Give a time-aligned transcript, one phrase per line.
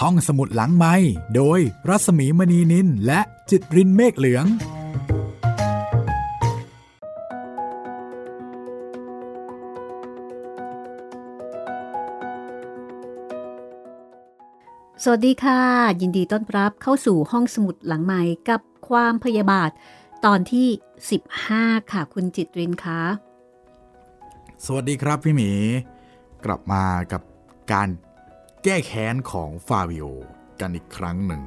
[0.00, 0.94] ห้องสมุดหลังไม้
[1.36, 3.20] โดยรัสมีมณีนินและ
[3.50, 4.46] จิตรินเมฆเหลือง
[15.02, 15.60] สวัสดีค่ะ
[16.00, 19.70] ยินดีต้อนรับเข้าสู่ห้องสมุดหลังใหม่กับความพยาบาท
[20.24, 20.68] ตอนที่
[21.30, 23.00] 15 ค่ะ คุณจิตรินคะ
[24.64, 25.50] สวัสดีครับพี่หมี
[26.44, 27.22] กลับมากับ
[27.72, 27.88] การ
[28.64, 30.04] แก้แค้นของฟาบิโอ
[30.60, 31.42] กันอีกครั้งหนึ่ง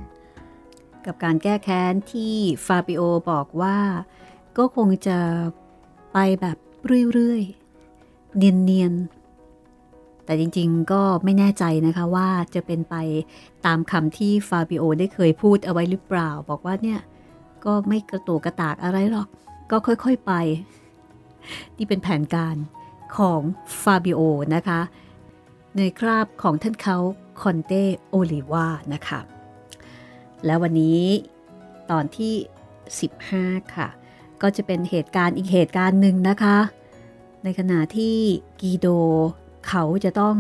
[1.06, 3.02] กับการแก้แค้นที่ฟาบิโอ
[3.32, 3.78] บอกว่า
[4.58, 5.20] ก็คงจะ
[6.14, 6.58] ไปแบบ
[7.14, 12.96] เรื่อยๆ เนียนๆ แต่จริงๆก็ไม่แน่ใจนะคะว่าจะเป็นไป
[13.66, 17.00] ตามคำที่ฟาบิโอได้เคยพูดเอาไว้หรือเปล่า บอกว่าเนี่ย
[17.66, 19.28] ก็ไม่กระโตกกระตากอะไรหรอก
[19.72, 20.34] ก็ค่อยๆไป
[21.78, 22.56] นี่เป็นแผนการ
[23.18, 23.42] ของ
[23.84, 24.20] ฟาบิโอ
[24.56, 24.80] นะคะ
[25.78, 26.98] ในคราบของท่านเขา
[27.42, 27.74] คอนเต
[28.10, 29.20] โอลิวานะคะ
[30.46, 31.02] แล้ววันนี้
[31.92, 32.34] ตอนที่
[33.04, 33.88] 15 ค่ะ
[34.42, 36.58] ก็จะเป็นเหตุการณ์อีกเหตุการณ์หนึ่งนะคะ
[37.44, 38.18] ในขณะที่
[38.62, 38.88] กีโด
[39.68, 40.36] เขาจะต้อง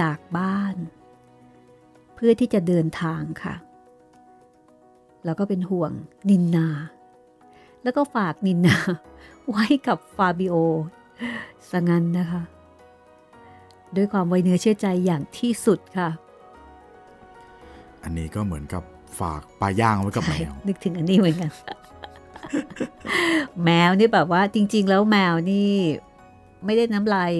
[0.00, 0.74] จากบ้าน
[2.14, 3.54] เพื่อที่จะเดินทางค่ะ
[5.24, 5.92] แล้วก็เป็นห่วง
[6.30, 6.68] นินนา
[7.82, 8.78] แล้วก็ฝากนินนา
[9.48, 10.54] ไว้กับฟาบิโอ
[11.70, 12.42] สังันนะคะ
[13.96, 16.08] ด้วยความไว้เนื้อเชื่อใจอย่างที่สุดค่ะ
[18.02, 18.82] อันนี้ก็เหมือนกับ
[19.20, 21.50] ฝากปลาย่างไว้กับแมว นึกถึงอันนี้เหมือนกัน
[23.64, 25.70] แมวนี่แบบว่าจริง ๆ แล้วแมวนี่
[26.64, 27.32] ไม่ได้น้ำลาย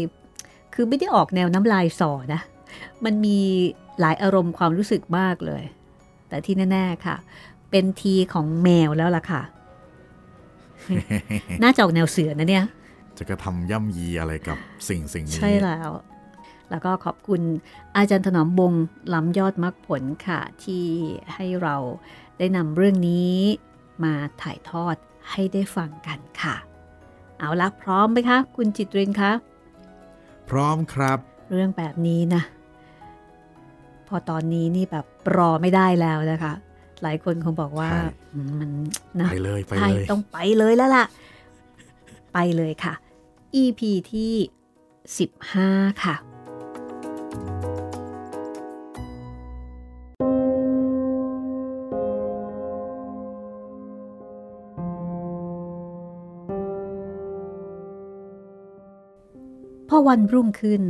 [0.75, 2.41] คือไม่ได้ออกแนวน้ำลายสอนะ
[3.05, 3.39] มันมี
[4.01, 5.63] หลายอารมณ์ความรู้สึกมากเลย
[6.29, 7.17] แต่ที่แน่ ๆ ค่ะ
[7.71, 9.43] เป็นทีของแมวแล้วล่ะค่ะ
[11.63, 12.65] น่าจะออกแนวเสือนะเนี่ย
[13.19, 15.91] จะกระทำย่ำยีอะไรกับสิ่งสิ่งนี้ ใช่แล้ว
[16.71, 17.41] แล้วก็ขอบคุณ
[17.97, 18.73] อาจารย์ถนอมบง
[19.15, 20.85] ล้ำยอดมรรคผลค่ะ ที่
[21.35, 21.77] ให้เรา
[22.39, 23.37] ได้นำเรื่องนี้
[24.05, 24.97] มาถ่ายทอด
[25.31, 26.57] ให้ได้ฟังกันค่ะ
[27.39, 29.33] เอาละพร้อมไหมคะ คุณจิตรินคะ
[30.51, 31.19] พร้อมครับ
[31.51, 32.43] เรื่องแบบนี้นะ
[34.09, 35.07] พอตอนนี้นี่แบบ
[35.37, 36.53] รอไม่ได้แล้วนะคะ
[37.03, 38.05] หลายคนคงบอกว่าใช่
[38.35, 38.71] อืมมัน
[39.21, 41.05] นะไปเลยไปใช่เลยต้องไปเลยแล้วล่ะ
[42.35, 42.95] ไปเลยค่ะ
[43.63, 43.81] EP
[44.13, 44.35] ที่
[45.39, 46.15] 15 ค่ะ
[47.31, 47.31] พ
[59.95, 60.83] อวันรุ่งขึ้น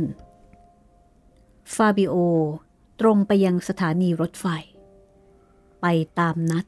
[1.75, 2.15] ฟาบิโอ
[2.99, 4.45] ตรงไปยังสถานีรถไฟ
[5.81, 5.85] ไป
[6.19, 6.65] ตามนัด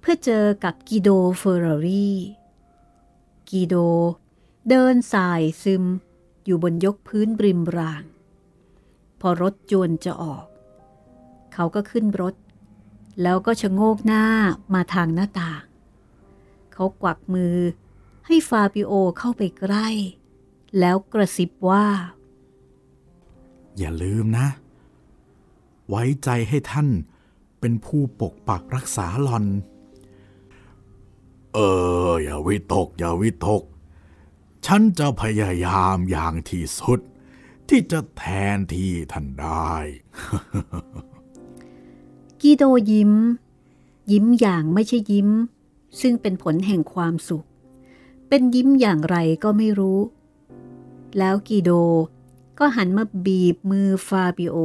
[0.00, 1.08] เพื่อเจอกับกิโด
[1.38, 2.10] เฟอร์รารี
[3.50, 3.74] กิโด
[4.68, 5.84] เดินสายซึม
[6.44, 8.02] อยู่บนยกพื้นบริมราง
[9.20, 10.44] พอรถจวนจะออก
[11.54, 12.34] เขาก็ขึ้นรถ
[13.22, 14.24] แล้วก็ชะโงกหน้า
[14.74, 15.62] มาทางหน้าต่าง
[16.72, 17.56] เขากวักมือ
[18.26, 19.88] ให้ฟาบิโอเข้าไปใกล้
[20.78, 21.86] แล้วกระซิบว่า
[23.78, 24.48] อย่าลืมนะ
[25.88, 26.88] ไว้ใจให้ท่าน
[27.60, 29.46] เป็นผู้ปกปักรักษาหลอน
[31.54, 31.58] เอ
[32.08, 33.62] อ อย่าวิตก อย่าวิตก
[34.66, 37.00] ฉันจะพยายามอย่างที่สุด
[37.70, 38.24] ที่จะแท
[38.56, 39.72] นที่ท่านได้
[42.40, 43.12] กีโดยิ้ม
[44.12, 45.28] ยิ้มอย่างไม่ใช่ยิ้ม
[46.00, 47.46] ซึ่งเป็นผลแห่งความสุข
[48.28, 50.00] เป็นยิ้มอย่างไรก็ไม่รู้
[51.18, 51.70] แล้วกีโด
[52.58, 54.56] ก็หันมาบีบมือฟาบิโอ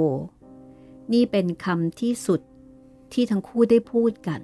[1.14, 2.42] นี่เป็นคำที่สุด
[3.14, 4.42] ที่ทั้งคู่ได้พูดกัน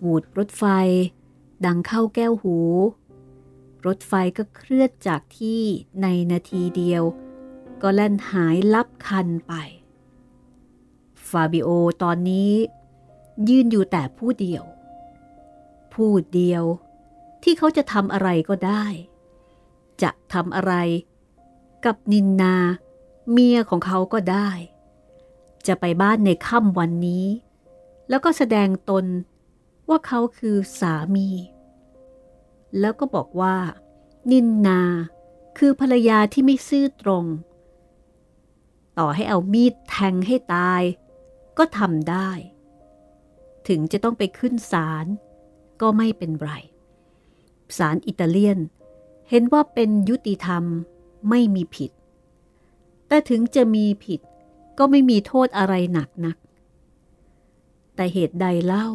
[0.00, 0.64] หวูดรถไฟ
[1.64, 2.56] ดังเข้าแก้วหู
[3.86, 5.62] รถไฟก็เคลื่อนจากที่
[6.02, 7.02] ในนาทีเดียว
[7.82, 9.52] ก็แล่นหายลับคันไป
[11.28, 11.68] ฟาบิโอ
[12.02, 12.52] ตอนนี้
[13.48, 14.64] ยืนอยู่แต่ผู้เดียว
[15.94, 16.64] ผู้เดียว
[17.42, 18.84] ที่เขาจะทำอะไรก็ได้
[20.02, 20.74] จะทำอะไร
[21.84, 22.56] กับนินนา
[23.30, 24.48] เมียของเขาก็ได้
[25.66, 27.26] จะไปบ้านในค่ำวันนี้
[28.08, 29.04] แล้วก็แสดงตน
[29.88, 31.28] ว่าเขาคือสามี
[32.80, 33.56] แล้วก็บอกว่า
[34.30, 34.82] นินนา
[35.58, 37.24] คือภรรยาที่ไม่ซื่อตรง
[38.98, 40.82] ต่อให้เอามีดแทงให้ตาย
[41.58, 42.30] ก็ทำได้
[43.68, 45.06] ถึงจะต้องไปขึ้นศาล
[45.80, 46.50] ก็ไม่เป็นไร
[47.78, 48.58] ศาลอิตาเลียน
[49.30, 50.64] เห็นว่าเป็นยุติธรรม
[51.28, 51.90] ไม่มีผิด
[53.08, 54.20] แต่ถึงจะมีผิด
[54.78, 56.36] ก็ไม่มีโทษอะไรหนักนัก
[57.94, 58.86] แต่เหตุใดเล่า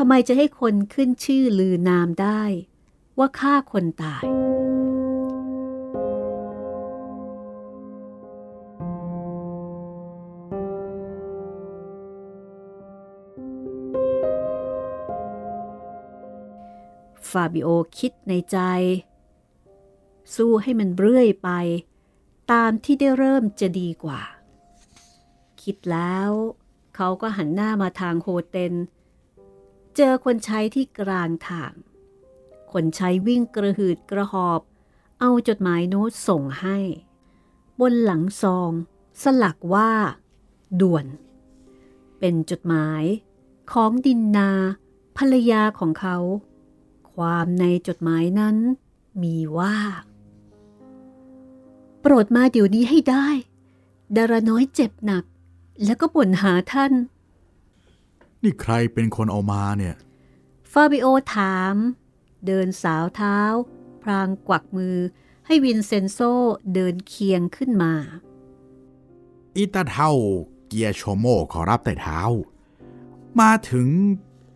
[0.00, 2.42] ทำไมจะให้คนขึ้นชื่อลือนามได้
[3.18, 4.24] ว่าฆ่าคนตาย
[17.30, 17.68] ฟาบิโอ
[17.98, 18.58] คิดในใจ
[20.34, 21.50] สู้ให้มันเรื่อยไป
[22.52, 24.20] ตามที่ได้เริ่มจะดีกว่า
[25.62, 26.30] คิดแล้ว
[26.96, 28.74] เขาก็หันหน้ามาทางโฮเทน
[30.00, 31.72] เจอคนใช้ที่กลางทาง
[32.72, 34.60] คนใช้วิ่งกระหืดกระหอบ
[35.20, 36.78] เอาจดหมายโน้ตส่งให้
[37.80, 38.70] บนหลังซอง
[39.22, 39.90] สลักว่า
[40.80, 41.06] ด่วน
[42.18, 43.04] เป็นจดหมาย
[43.72, 44.50] ของดินนา
[45.16, 46.16] ภรรยาของเขา
[47.12, 48.56] ความในจดหมายนั้น
[49.22, 49.76] มีว่า
[52.00, 53.28] โปรดมาเดี๋ยวนี้ให้ได้
[54.16, 55.24] ดาราน้อยเจ็บหนัก
[55.84, 56.92] แล้วก็บ่นหาท่าน
[58.42, 59.96] นี่ใครเป็นคนเอามาเนี่ย
[60.72, 61.06] ฟาบิโอ
[61.36, 61.74] ถาม
[62.46, 63.38] เดินสาวเท้า
[64.02, 64.96] พรางกวักมือ
[65.46, 66.18] ให้วินเซนโซ
[66.74, 67.94] เดินเคียงขึ้นมา
[69.56, 70.12] อีตาเท่า
[70.66, 72.20] เกียร์โชโมขอรับแต่เท้า
[73.40, 73.88] มาถึง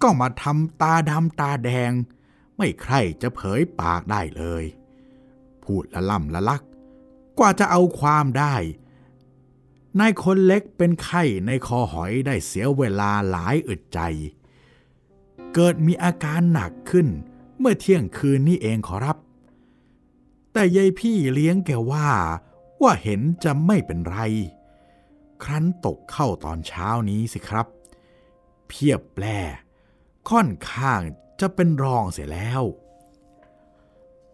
[0.02, 1.92] ก็มาทำตาดำตาแดง
[2.56, 4.64] ไม่ใครจะเผยปากได้เลย
[5.62, 6.62] พูดละล่ำละลัก
[7.38, 8.54] กว่าจะเอาความได้
[10.00, 14.00] นายคนเล็กเป็นไข้ในคอหอยได้เสียเวลาหลายอึดใจ
[15.54, 17.08] เกิดมีอาการหนักขึ้น
[17.58, 19.16] เมื่อเที่ยงคืนนี้เองขอรับ
[20.52, 22.08] แต่ยายพี่เลี้ยงแกว่า
[22.82, 24.18] ว่าเห็นจะไม่เป็นไร
[25.42, 27.66] ครั้นตกเข้าตอนเช้านี้สิครับ
[28.68, 29.24] เพียบแปล
[30.30, 31.00] ค่อนข้าง
[31.40, 32.62] จะเป็นรองเสียแล้ว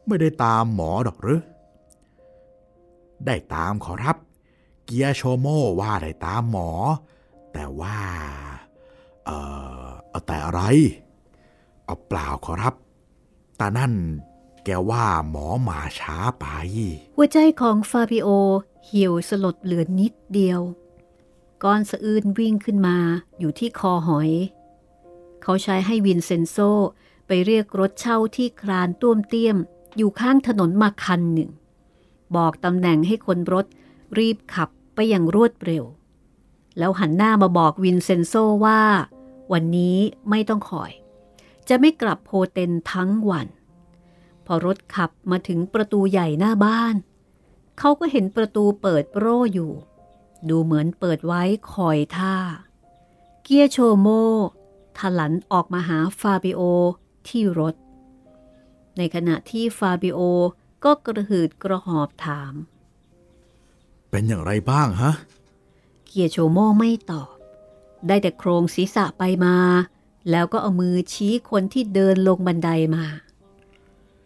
[0.06, 1.42] ไม่ได้ตามหมอดอกหรือ
[3.26, 4.16] ได้ตามขอรับ
[4.90, 5.46] เกียโชโม
[5.80, 6.70] ว่าได้ตามหมอ
[7.52, 7.98] แต่ว่า
[9.24, 9.30] เอ
[9.82, 10.62] อเอาแต่อะไร
[11.84, 12.74] เอาเปล่าขอรับ
[13.60, 13.94] ต่นั่น
[14.64, 16.46] แกว่าหมอหมาช้าไป
[17.16, 18.28] หัวใจของฟาบิโอ
[18.86, 20.60] เหี่ยวสลดเหลือนิดเดียว
[21.62, 22.96] ก้อนสะอื้นวิ่งขึ้นมา
[23.38, 24.30] อยู่ที่คอหอย
[25.42, 26.56] เขาใช้ให้วินเซนโซ
[27.26, 29.56] ไปเรียกรถเช่าที่คลานต้วมเตี้ยม
[29.96, 31.50] อยู่ข้างถนนมาคันหนึ่ง
[32.36, 33.66] บอกตำแหน่งให้คนรถ
[34.18, 34.70] รีบขับ
[35.00, 35.84] ไปอย่างรวดเร็ว
[36.78, 38.34] แล้วหันหน้ามาบอกวินเซนโซ
[38.64, 38.82] ว่า
[39.52, 39.98] วันนี้
[40.30, 40.92] ไม่ต้องคอย
[41.68, 43.46] จะไม่กลับโพเทนทั้งวัน
[44.46, 46.94] พอรถขับมาถึงประตูใหญ่หน้าบ้าน
[47.78, 49.72] เขาก็เห็นประตูเปิดโร่อยู่
[50.48, 51.42] ดูเหมือนเปิดไว้
[51.72, 52.36] คอยท่า
[53.42, 54.08] เกียโชโม
[54.98, 56.60] ถลันออกมาหาฟาบิโอ
[57.28, 57.74] ที่รถ
[58.96, 60.20] ในขณะที่ฟาบิโอ
[60.84, 62.54] ก็กระหืดกระหอบถาม
[64.10, 65.12] เป็นอย่างไรบ้างฮะ
[66.06, 67.28] เกียโชโมไม่ตอบ
[68.06, 69.56] ได้แต่โครงศีรษะไปมา
[70.30, 73.06] แล้วก็เอามือชี้คนที่เดินลงบันไดมา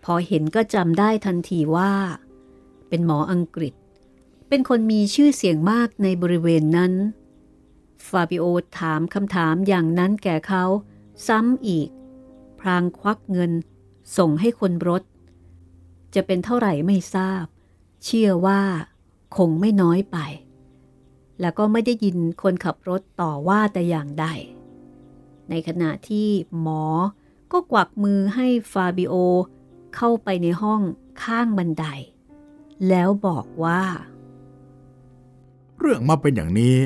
[0.04, 1.92] พอเห็นก็จำได้ทันทีว่า
[2.88, 3.74] เป็นหมออังกฤษ
[4.48, 6.92] เป็นคนมีชื่อเสียงมากในบริเวณนั้น
[8.08, 8.44] ฟาบิโอ
[8.78, 10.64] ถามคำถามอย่างนั้นแก่เขา
[11.26, 11.88] ซ้ำอีก
[12.60, 13.52] พรางควักเงิน
[14.16, 15.02] ส่งให้คนรถ
[16.14, 17.44] จะเป็นเท่าไหร่ไม่ทราบ
[18.04, 18.62] เชื่อว่า
[19.36, 20.18] คงไม่น้อยไป
[21.40, 24.26] แล้วก็ไม่ได้ยินคนขับรถต่อว่าแต่อย่างใด
[25.50, 26.28] ในขณะที่
[26.60, 26.84] หมอ
[27.52, 29.14] ก็กวักมือให้ฟาบิโอ
[29.96, 30.80] เข้าไปในห้อง
[31.22, 31.84] ข้างบันได
[32.88, 33.82] แล้วบอกว่า
[35.78, 36.76] เรื่องมาเป็นอย่างนี้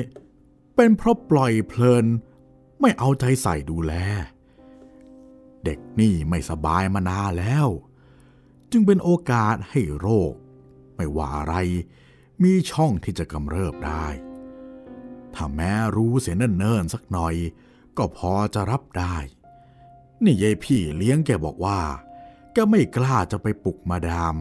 [0.75, 2.05] เป็นเพราะปล่อยเพลิน
[2.81, 3.93] ไม่เอาใจใส่ดูแล
[5.63, 7.67] เด็กนี่ไม่สบายมานานแล้ว
[8.71, 10.33] จึงเป็นโอกาสให้โรค
[10.95, 11.55] ไม่ว่าอะไร
[12.43, 14.05] มีช่องที่จะกำเริบได้
[15.33, 17.35] ถ้าแม้รู้เสียเนิ่นๆสักหน่อย
[17.97, 19.15] ก็พอจะรับได้
[20.23, 21.79] นี่ยายพี่เลี้ยงแกบอกว่า
[22.53, 24.35] แกไม่กล้าจะไปปลุกมาดาม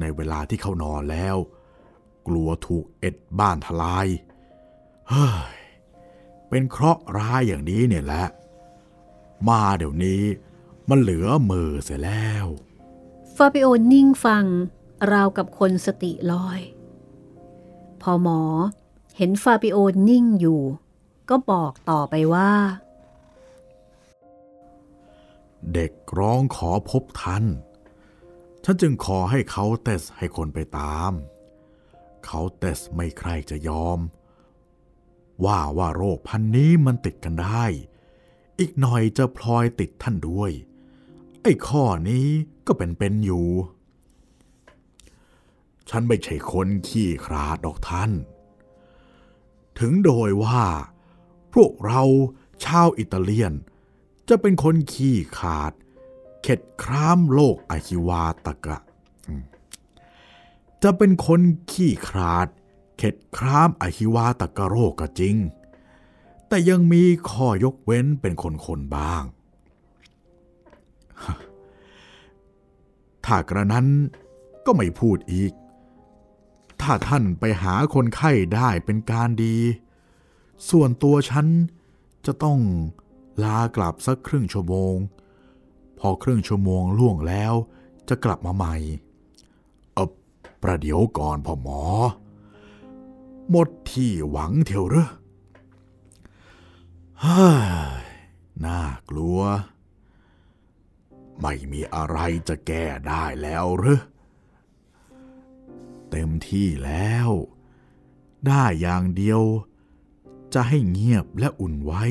[0.00, 1.36] ในเวลาที่เขานอนแล้ว
[2.26, 4.06] กลัวถูกเอ็ดบ้านทลาย
[5.08, 5.56] เฮ้ย
[6.48, 8.26] เป็นเคราะห์ร้ายอย่างนี้เนี่ยแหละ
[9.48, 10.22] มาเดี๋ยวนี้
[10.88, 12.46] มันเหลือมือเสียแล้ว
[13.36, 14.44] ฟาบิโอนิ่งฟัง
[15.12, 16.60] ราวกับคนสติลอย
[18.06, 18.40] พอหมอ
[19.16, 20.62] เห็นฟาบิโอนิ่งอยู่
[21.30, 22.52] ก็บอกต่อไปว่า
[25.72, 27.44] เด็กร้องขอพบท่าน
[28.64, 31.12] ฉันจึงขอให้เขาเตสให้คนไปตาม
[32.26, 33.98] เขาเตสไม่ใครจะยอม
[35.44, 37.64] ว่าว่าโรคพันนี้มันติดกันได้
[38.58, 40.50] อีกหน่อยจะพลอยติดท่านด้วย
[41.42, 42.26] ไอ้ข้อนี้
[42.66, 43.46] ก็เป็นเป็นอยู่
[45.90, 48.10] ฉันไม่ใช่คนขี้ขลาดดอกท่าน
[49.78, 50.62] ถึงโดยว่า
[51.54, 52.02] พวกเรา
[52.64, 53.52] ชาวอิตาเลียน
[54.28, 55.72] จะเป็นคนขี้ขาด
[56.42, 58.78] เข็ดคร้ามโลกอาคิวาตกะ
[60.82, 61.40] จะเป็นคน
[61.72, 62.48] ขี้ขลาด
[62.98, 65.36] เข็ดคร้ามอาคิวาตกะโรคก็จริง
[66.48, 68.32] แต่ยังมีข้อยกเว้นเป็น
[68.66, 69.22] คนๆบ้าง
[73.24, 73.86] ถ้ากระนั้น
[74.66, 75.52] ก็ไม่พูดอีก
[76.82, 79.56] ถ้าท่านไปหาคนไข้ได้เป็นการดี
[80.70, 81.46] ส่วนตัวฉัน
[82.26, 82.58] จะต้อง
[83.44, 84.96] ลากลับสักครึ่งชั่วโมง
[85.98, 87.54] พอครึ่งชั่วโมงล่วงแล้ว
[88.08, 88.76] จะกลับมาใหม่
[89.94, 90.04] เออ
[90.62, 91.82] ประเดี๋ยวก่อนพ่อหมอ
[93.50, 95.08] หมดที่หวังเถอะหรอ
[97.24, 97.46] ฮ้
[98.02, 98.04] ย
[98.64, 99.40] น่ากลัว
[101.42, 104.00] ไม่มีอะไรจะแก้ได้แล้วหรือ
[106.10, 107.28] เต็มที่แล้ว
[108.46, 109.42] ได้อย่างเดียว
[110.54, 112.04] จะให้เงียบและอุ่นไว้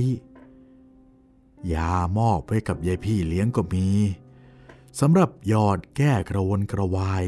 [1.74, 3.88] ยามอบไว้กับยายพี่เลี้ยงก็มี
[5.00, 7.26] สำหรับยอดแก้กระวนกระวาย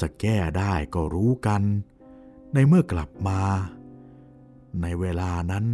[0.00, 1.62] จะแก้ได้ก็รู้กัน
[2.54, 3.40] ในเมื่อกลับมา
[4.82, 5.66] ในเวลานั้น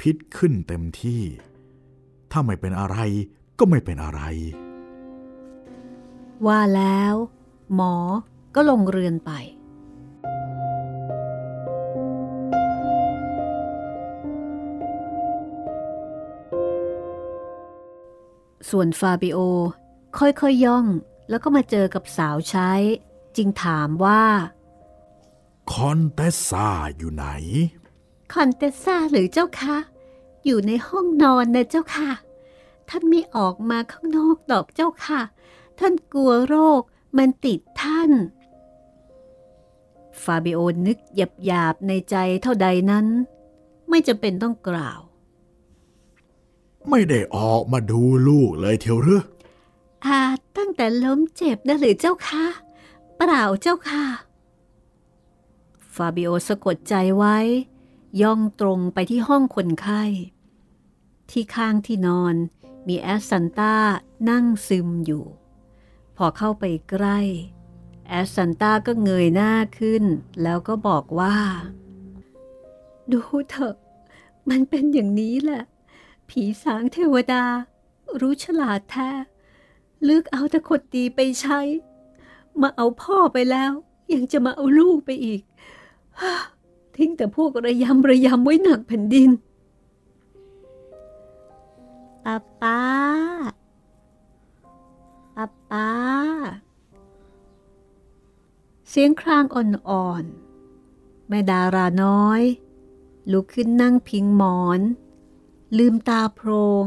[0.00, 1.22] พิษขึ้นเต็มที่
[2.30, 2.96] ถ้าไม่เป็นอะไร
[3.58, 4.22] ก็ไม่เป็นอะไร
[6.46, 7.14] ว่าแล้ว
[7.74, 7.94] หมอ
[8.54, 9.32] ก็ลงเรือนไป
[18.70, 19.38] ส่วนฟาบิโอ
[20.18, 20.86] ค่อยๆยย่อง
[21.30, 22.70] แล้วก็มาเจอกับสาวใช้
[23.36, 24.22] จึงถามว่า
[25.72, 27.26] คอนเตสซาอยู่ไหน
[28.32, 29.76] คอนเตสซาหรือเจ้าคะ
[30.44, 32.10] อยู่ในห้องนอนนะเจ้าค่ะ
[32.88, 35.20] ท่านไม่ออกมาข้างนอกดอกเจ้าค่ะ
[35.78, 36.82] ท่านกลัวโรค
[37.18, 38.10] มันติดท่าน
[40.24, 40.98] ฟาบิโอนึก
[41.46, 43.06] หยาบๆในใจเท่าใดนั้น
[43.88, 45.00] ไม่จำเป็นต้องกล่าว
[46.88, 49.24] ไม่ได้ออกมาดูลูกเลยเทียวหรือ
[50.04, 50.20] อา
[50.56, 52.44] ตั้งแต่ล้มเจ็บนะหรือเจ้าค่ะ
[53.16, 54.04] เปล่าเจ้าค่ะ
[55.94, 57.38] ฟาบิโอสะกดใจไว้
[58.22, 60.02] ย่องตรงไปที่ห้องคนไข้
[61.30, 62.34] ที่ข้างที่นอน
[62.86, 63.74] มีแอสซันต้า
[64.28, 65.24] นั่งซึมอยู่
[66.16, 67.18] พอเข้าไปใกล้
[68.12, 70.04] แอสซันต้าก็เงยหน้าขึ้น
[70.42, 71.36] แล้วก็บอกว่า
[73.10, 73.18] ดู
[73.50, 73.76] เถอะ
[74.50, 75.62] มันเป็นอย่างนี้แหละ
[76.28, 77.44] ผีสางเทวดา
[78.20, 79.10] รู้ฉลาดแท้
[80.04, 81.60] เลือกเอาแต่คนดีไปใช้
[82.60, 83.72] มาเอาพ่อไปแล้ว
[84.12, 85.42] ยังจะมาเอาลูกไปอีก
[86.96, 89.30] ทิ้งแต่พวกระยำระยำไว้หนักแผ่นดิน
[92.24, 92.80] ป้าป้า
[95.34, 95.88] ป้าป้า
[98.92, 102.42] เสียงครางอ่อนๆ แม่ดาราน้อย
[103.32, 104.80] ลุกขึ้นนั่งพิงหมอน
[105.76, 106.50] ลืมตาโพร
[106.84, 106.86] ง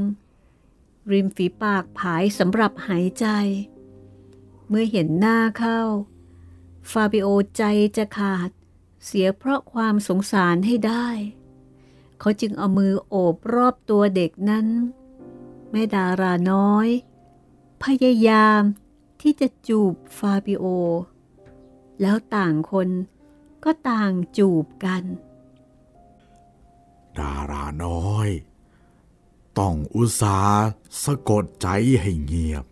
[1.12, 3.25] ริมฝีปากผายสำหรับหายใจ
[4.67, 5.81] เมื่อเห็นหน้าเข้า
[6.91, 7.63] ฟาบิโอใจ
[7.98, 8.50] จะขาด
[9.05, 11.07] เสียเพราะความสงสารให้ได้
[12.19, 14.67] เขาจึงเอามือโอบรอบตัวเด็กนั้น
[15.72, 16.88] แม่ดาราน้อย
[17.83, 18.62] พยายาม
[19.22, 20.65] ที่จะจูบฟาบิโอ
[22.03, 22.89] แล้วต่างคน
[23.63, 25.03] ก็ต่างจูบกัน
[27.19, 28.29] ดาราน้อย
[29.60, 30.63] ต้องอุตสาห์
[31.03, 31.67] สะกดใจ
[32.01, 32.65] ให้เงียบ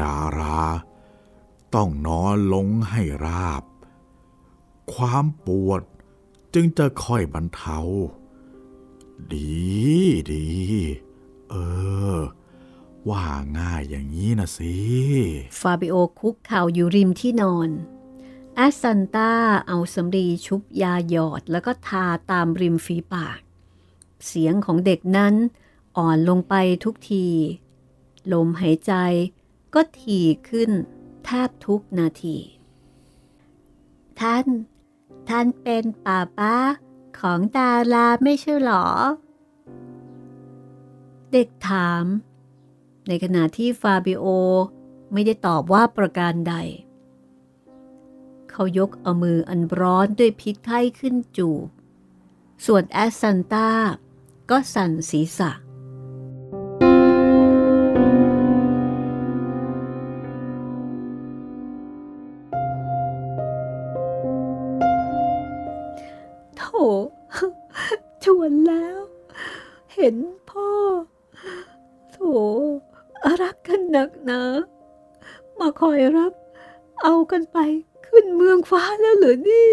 [0.00, 0.62] ดารา
[1.74, 3.64] ต้องนอนลงให้ราบ
[4.92, 5.82] ความปวด
[6.54, 7.78] จึงจะค่อยบรรเทา
[9.32, 9.52] ดี
[10.32, 10.46] ดี
[11.50, 11.54] เอ
[12.14, 12.18] อ
[13.10, 13.26] ว่า
[13.58, 14.74] ง่ายอย่างนี้นะสิ
[15.60, 17.70] ฟาบิโอคุกเข่าอยู่ริมที่นอน
[18.54, 19.32] แอสซันตา
[19.68, 23.40] เอาสำลีชุบยาหยอดแล้วก็ทาตามริมฝีปาก
[24.26, 25.34] เสียงของเด็กนั้น
[25.96, 27.26] อ่อนลงไปทุกที
[28.32, 28.92] ลมหายใจ
[29.74, 30.70] ก็ถี่ขึ้น
[31.24, 32.36] แทบทุกนาที
[34.20, 34.46] ท่าน
[35.28, 36.56] ท่านเป็นปาป้า
[37.20, 38.86] ของดาราไม่ใช่หรอ
[41.32, 42.04] เด็กถาม
[43.08, 44.24] ในขณะที่ฟาบิโอ
[45.12, 46.54] ไม่ได้ตอบว่าประการใด
[48.50, 51.68] เขายกเอามืออันร้อนด้วยพิษไข้ขึ้นจูบ
[52.66, 53.70] ส่วนแอสซันตา
[54.50, 55.50] ก็สั่นศีรษะ
[66.56, 66.62] โถ
[68.24, 68.98] ชวนแล้ว
[69.94, 70.16] เห็น
[70.50, 70.70] พ่อ
[72.12, 72.18] โถ
[73.42, 74.40] รักกันหนักหนา
[75.58, 76.32] มาคอยรับ
[77.02, 77.58] เอากันไป
[78.06, 79.70] ขึ้นเมืองฟ้าแล้วเหรอนี่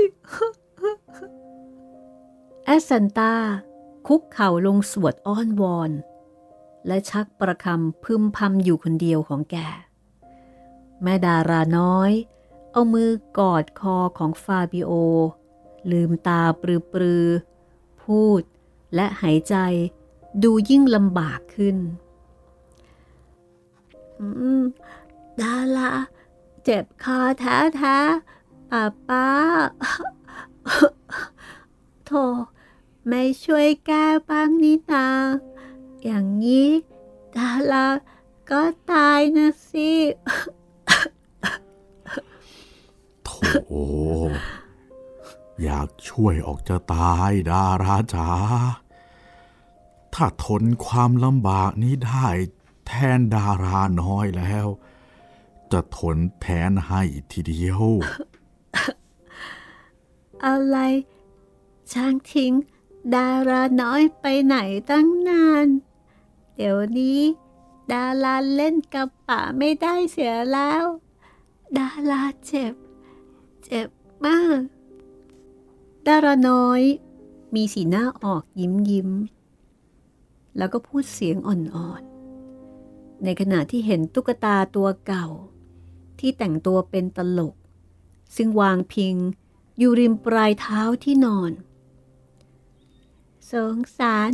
[2.65, 3.33] แอสซันตา
[4.07, 5.91] คุกเข่าลงสวดอ้อนวอน
[6.87, 9.57] และชักประคำพึมพำอยู่คนเดียวของแก
[11.03, 12.11] แม่ดาราน้อย
[12.71, 13.09] เอามือ
[13.39, 14.91] กอดคอของฟาบิโอ
[15.91, 17.27] ลืมตาปรือปรือ
[18.01, 18.41] พูด
[18.95, 19.55] และหายใจ
[20.43, 21.77] ดูยิ่งลำบากขึ้น
[25.41, 25.91] ดารา
[26.63, 27.97] เจ็บคอแท้แท้
[28.69, 29.27] ป้าป้า
[32.05, 32.23] โธ่
[33.07, 35.07] ไม่ช่วยแก้บ้างนี่นา
[36.03, 36.69] อย่างนี้
[37.37, 37.87] ดารา
[38.51, 39.91] ก็ตายนะสิ
[43.23, 43.29] โถ
[45.63, 48.29] อยากช่วยออกจะตายดาราจ๋า
[50.13, 52.27] ถ้าทนความลำบากนี้ได้
[52.85, 54.67] แทนดาราน้อยแล้ว
[55.71, 57.01] จะทนแทนให้
[57.31, 57.81] ทีเดียว
[60.45, 60.77] อะไร
[61.91, 62.53] ช่างทิ้ง
[63.15, 64.57] ดาราน้อยไปไหน
[64.89, 65.67] ตั้งนาน
[66.55, 67.19] เดี๋ยวนี้
[67.93, 70.83] ดาราเล่นกับป่าไม่ได้เสียแล้ว
[71.77, 72.73] ดาราเจ็บ
[73.63, 73.87] เจ็บ
[74.25, 74.61] มาก
[76.07, 76.81] ดาราน้อย
[77.55, 79.09] มีสีหน้าออกยิ้มยิ้ม
[80.57, 82.14] แล้วก็พูดเสียงอ่อนๆ
[83.23, 85.27] ในขณะที่เห็นตุ๊กตาตัวเก่า
[86.19, 87.55] ที่แต่งตัวเป็นตลก
[88.35, 89.15] ซึ่งวางพิง
[89.77, 91.51] อยู่ริมปลายเท้าที่นอน
[93.51, 94.31] สงสาร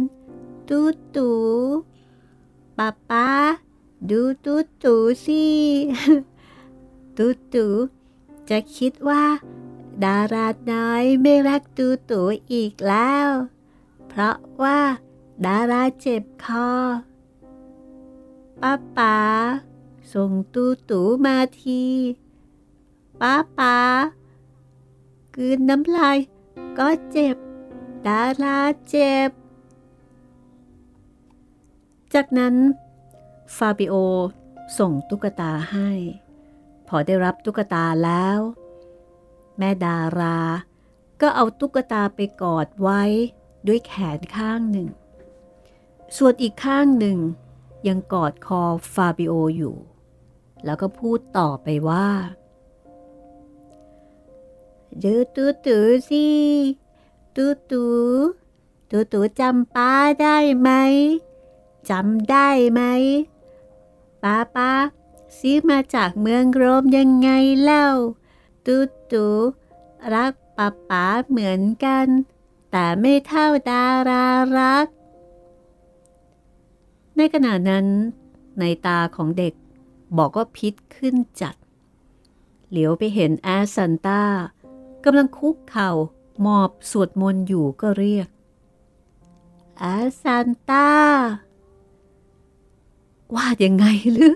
[0.67, 0.79] ตู
[1.15, 1.31] ตู
[2.77, 3.29] ป้าป้า
[4.09, 4.95] ดูตูตู
[5.25, 5.45] สิ
[7.17, 7.67] ตูตู
[8.49, 9.23] จะคิดว่า
[10.03, 12.21] ดาราน้อยไม่รักตูตู
[12.51, 13.27] อีกแล้ว
[14.07, 14.79] เพราะว่า
[15.45, 16.69] ดาราเจ็บคอ
[18.61, 19.17] ป้าป๋า
[20.13, 21.83] ส่งตูตูมาที
[23.21, 23.75] ป้าป๋า
[25.35, 26.17] กลืนน้ำลาย
[26.77, 27.37] ก็เจ็บ
[28.07, 29.29] ดาราเจ็บ
[32.13, 32.55] จากนั้น
[33.55, 33.95] ฟาบิโอ
[34.77, 35.89] ส่งตุ๊กตาให้
[36.87, 38.39] พอได้รับตุ๊กตาแล้ว
[39.57, 40.39] แม่ดารา
[41.21, 43.01] ก็เอาตุ๊กตาไปกอดไว้
[43.67, 44.89] ด้วยแขนข้างหนึ่ง
[46.17, 47.17] ส่วนอีกข้างหนึ่ง
[47.87, 48.63] ยังกอดคอ
[48.93, 49.75] ฟาบิโออยู่
[50.65, 52.09] แล้วก็พูดต่อไปว่า
[55.03, 55.77] ดูตูตู
[56.09, 56.27] สิ
[57.35, 57.85] ตูตู
[58.89, 59.91] ตูตูจำป้า
[60.21, 60.69] ได้ไหม
[61.89, 62.81] จำได้ไหม
[64.23, 64.71] ป้าป้า
[65.37, 67.29] ซื้อมาจากเมืองโรมยังไง
[67.61, 67.87] เล่า
[68.65, 68.77] ตู
[69.11, 69.27] ตู
[70.13, 72.07] รักป้าป้าเหมือนกัน
[72.71, 74.25] แต่ไม่เท่าดารา
[74.59, 74.87] รัก
[77.23, 77.87] ในขณะนั้น
[78.59, 79.53] ในตาของเด็ก
[80.17, 81.55] บอกว่าพิษขึ้นจัด
[82.69, 84.23] เหลียวไปเห็นแอสซันตา
[85.03, 85.91] กำลังคุกเข่า
[86.45, 88.27] หมอบสวดมนต์อยู่ก็เรียก
[89.79, 90.89] แอสซันตา
[93.35, 94.35] ว่ายังไงหรือ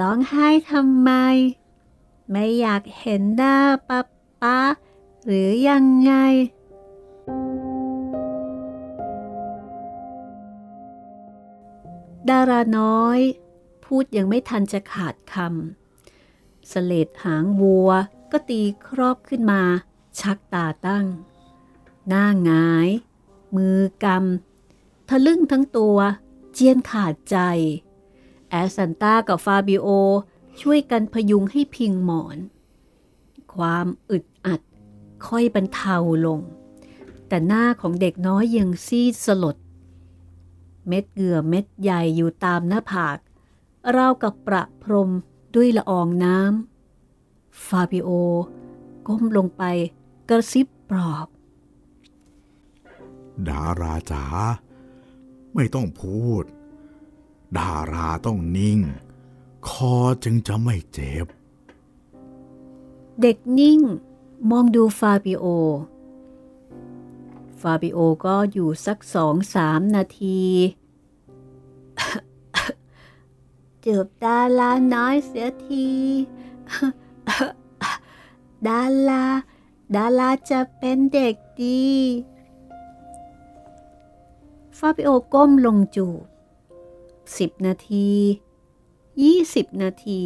[0.00, 1.10] ร้องไห้ทำไม
[2.30, 3.56] ไม่อยากเห็นหน้า
[3.88, 4.00] ป๊า
[4.42, 4.58] ป๊า
[5.26, 6.12] หรือยังไง
[12.30, 13.18] ดาราน้อย
[13.84, 17.90] พูดยังไม่ทันจะขาดคำสเลดหางวัว
[18.32, 19.62] ก็ตีครอบขึ้นมา
[20.20, 21.06] ชักตาตั้ง
[22.08, 22.88] หน้าหงาย
[23.56, 25.98] มือกำทะลึ่งทั้งตัว
[26.52, 27.36] เจียนขาดใจ
[28.50, 29.88] แอสันตากับฟาบิโอ
[30.60, 32.38] ช่วยกันพยุงให้พิงหมอน
[33.54, 34.60] ความอึดอัด
[35.26, 36.40] ค่อยบรรเทาลง
[37.28, 39.56] แต่หน้าของเด็กน้อยยังซีดสลด
[40.88, 43.18] เม็ดเหงื่อเม็ดใหญ่อยู่ตามหน้าผาก
[43.96, 45.10] ราวกับประพรม
[45.54, 48.08] ด้วยละอองน้ำ ฟาบิโอ
[49.06, 49.62] ก้มลงไป
[50.28, 51.26] กระซิบปลอบ
[53.48, 54.24] ดาราจ๋า
[55.54, 56.44] ไม่ต้องพูด
[57.58, 58.80] ดาราต้องนิ่ง
[59.68, 59.94] คอ
[60.24, 61.26] จึงจะไม่เจ็บ
[63.20, 63.80] เด็กนิ่ง
[64.50, 65.44] มองดูฟาบิโอ
[67.60, 70.42] ฟาบิโอก็อยู่สักสองสามนาที
[73.84, 75.88] จูบดาราน้อยเสียที
[78.66, 79.24] ดารา
[79.94, 81.86] ดาราจะเป็นเด็กดี
[84.78, 86.24] ฟาบิโอก้มลงจูบ
[87.38, 88.10] สิบนาที
[89.22, 90.22] ยี่สิบนาที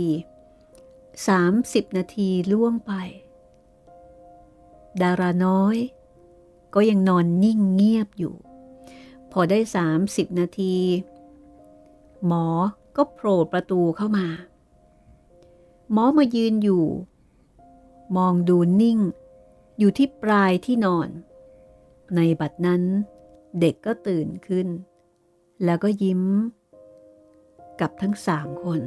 [1.27, 2.93] สามสิบนาทีล่วงไป
[5.03, 5.77] ดาราน้อย
[6.75, 8.35] ก็ยังนอนนิ่งเงียบอยู่
[9.33, 10.77] พอได้สามสิบนาที
[12.27, 12.47] หมอ
[12.97, 14.27] ก็โผล่ประตูเข้ามา
[15.93, 16.85] หมอมายืนอยู่
[18.17, 18.99] มองดูนิ่ง
[19.79, 21.09] อยู่ที่ปลายที่นอน
[22.17, 22.83] ในบัดนั้น
[23.61, 24.69] เด็กก็ตื่นขึ้น
[25.65, 26.23] แล้วก็ยิ้ม
[27.81, 28.81] กับทั้งสามคน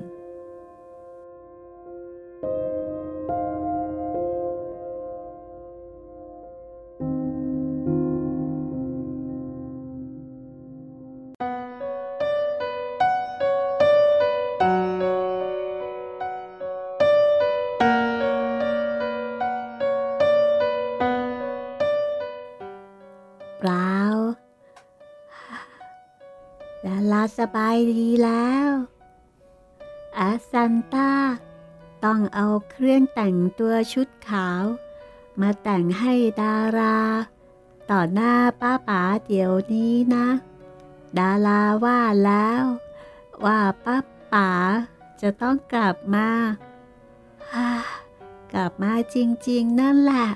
[27.55, 28.69] บายดีแล้ว
[30.17, 31.11] อาซันตา
[32.03, 34.63] ต้องเอาเครื่องแต่งตัวชุดขาว
[35.41, 36.99] มาแต่งให้ดารา
[37.91, 40.27] ต่อหน้าป้าป๋าเดี๋ยวนี้นะ
[41.19, 42.63] ดาราว่าแล้ว
[43.45, 43.97] ว่าป้า
[44.33, 44.49] ป๋า
[45.21, 46.29] จะต้องกลับมา
[48.53, 49.17] กลับมาจ
[49.49, 50.27] ริง ๆ นั่นแหละ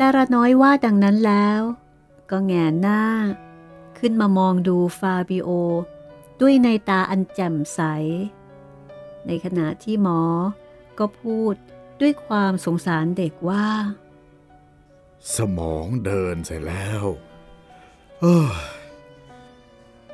[0.00, 1.60] ดาราน้อยว่าดังนั้นแล้ว
[2.30, 3.02] ก็แงนหน้า
[4.04, 5.48] ขึ้นมามองดูฟาบิโอ
[6.40, 7.80] ด้วยในตาอันแจ่มใส
[9.26, 10.20] ในขณะที่หมอ
[10.98, 11.54] ก็พูด
[12.00, 13.66] ด้วยความสงสารเด็กว่า
[15.36, 17.04] สมองเดินเสร็จแล้ว
[18.20, 18.50] เออ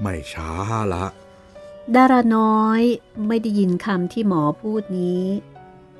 [0.01, 0.51] ไม่ช้า
[0.95, 1.07] ละ
[1.95, 2.83] ดาราน้อย
[3.27, 5.25] ไม่ได้ยินคำที่หมอพูดนี้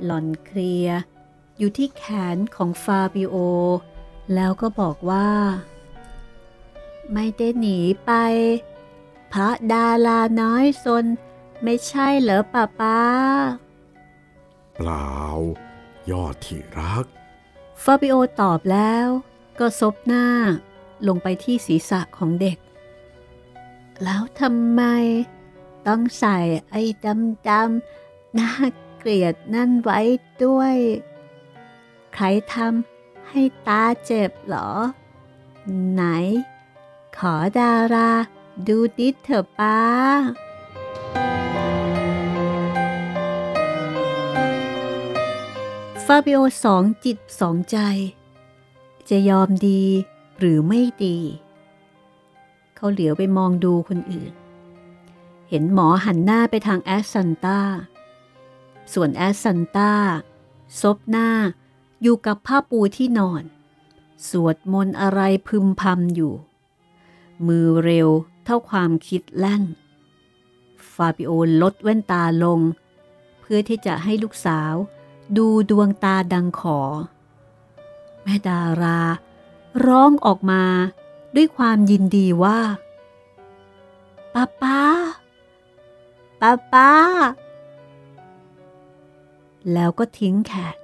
[0.05, 0.89] หล่อนเคลีย
[1.59, 3.37] อยู่ที่แขนของฟาบิโอ
[4.35, 5.29] แล้วก็บอกว่า
[7.13, 8.13] ไม่ได้หนีไป
[9.33, 11.05] พระดาราน้อยซน
[11.63, 13.01] ไม่ใช่เหรอป้าป้า
[14.75, 15.11] เปล่า
[16.11, 17.05] ยอดที่รัก
[17.83, 19.07] ฟาบิโอตอบแล้ว
[19.59, 20.27] ก็ซบหน้า
[21.07, 22.59] ลงไปที่ศีรษะของเด็ก
[24.03, 24.83] แล้วทำไม
[25.87, 26.39] ต้องใส่
[26.71, 28.53] ไอ้ดำดำน่า
[28.99, 30.01] เกลียดนั่นไว้
[30.45, 30.77] ด้วย
[32.15, 34.71] ใครทำให้ตาเจ็บเหรอ
[35.93, 36.05] ไหน
[37.17, 38.11] ขอดารา
[38.67, 39.79] ดูดิเถอะป้า
[46.05, 47.79] ฟาบิโอสองจิตสองใจ
[49.09, 49.83] จะยอมดี
[50.39, 51.19] หรือไม่ดี
[52.75, 54.33] เขาเหลียวไปมองดูคนอื่น
[55.49, 57.61] เห็นหมอหันหน้าไปทางแอสซันตา
[58.93, 59.93] ส่วนแอสซันตา
[60.81, 61.29] ซบหน้า
[62.03, 63.43] อยู่กับผ้าปูที่นอน
[64.29, 66.35] สวดมนต์อะไรพึมพำอยู่
[67.47, 68.09] มือเร็ว
[68.45, 69.65] เท่าความคิดแล่น
[70.95, 71.31] ฟาบิโอ
[71.63, 72.61] ลดแว่นตาลง
[73.41, 74.75] เพื่อที่จะให้ลูกสาว
[75.37, 76.81] ดูดวงตาดังขอ
[78.23, 79.01] แม่ดารา
[79.87, 80.63] ร้องออกมา
[81.37, 82.59] ด้วยความยินดีว่า
[84.35, 84.81] ป้าป้า
[86.41, 86.93] ป้าป้า
[89.73, 90.77] แล้วก็ทิ้งแขก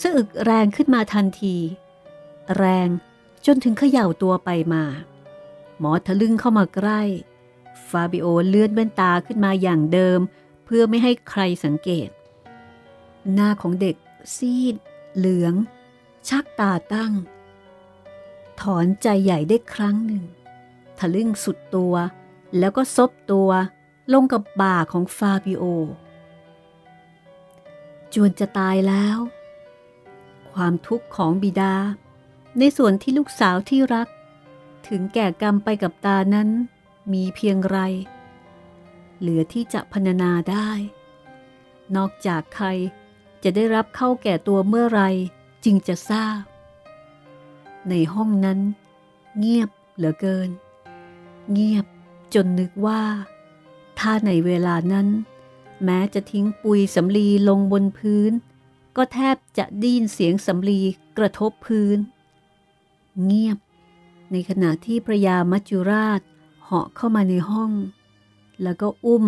[0.00, 1.56] สะอึกแรงขึ้นมาทันที
[2.56, 2.88] แรง
[3.46, 4.84] จนถึงเขย่าตัวไปมา
[5.78, 7.02] หมอทะลึ่งเข้ามาใกล้
[7.88, 10.20] ฟาบิโอเลื่อนแว่นตาขึ้นมาอย่างเดิม
[10.64, 12.08] เพื่อไม่ให้ใครสังเกต
[13.32, 13.96] หน้าของเด็ก
[14.36, 14.74] ซีด
[15.16, 15.54] เหลือง
[16.28, 17.12] ชักตาตั้ง
[18.60, 20.24] ถอนใจใหญ่ได้ครั้งหนึ่ง
[20.98, 21.94] ทะลึ่งสุดตัว
[22.58, 23.50] แล้วก็ซบตัว
[24.12, 25.64] ลงกับบ่าของฟาบิโอ
[28.14, 29.18] จวนจะตายแล้ว
[30.52, 31.74] ความทุกข์ของบิดา
[32.58, 34.08] ในส่วนที่ลูกสาวที่รัก
[34.86, 36.48] ถึงแก่กรรมไปกับตานั้น
[37.12, 37.78] มีเพียงไร
[39.20, 40.70] เหลือที่จะพรรณนาได้
[41.96, 42.66] นอกจากใคร
[43.42, 45.02] จะได้รับเข้าแก่ตัวเมื่อไร
[45.64, 46.40] จึงจะทราบ
[47.88, 48.60] ในห้องนั้น
[49.38, 50.50] เงียบเหลือเกิน
[51.52, 51.86] เงียบ
[52.34, 53.02] จนนึกว่า
[53.98, 55.08] ถ้าในเวลานั้น
[55.84, 58.32] แม้จะทิ้งปุยสำลีลงบนพื้น
[58.96, 60.80] ก็แทบจะได้ยินเสียงสำลี
[61.18, 61.98] กระทบพื้น
[63.24, 63.58] เงียบ
[64.32, 66.20] ในขณะที่พระยามัจจุราช
[66.64, 67.72] เหาะเข้ามาในห้อง
[68.62, 69.24] แล้วก็อุ้ม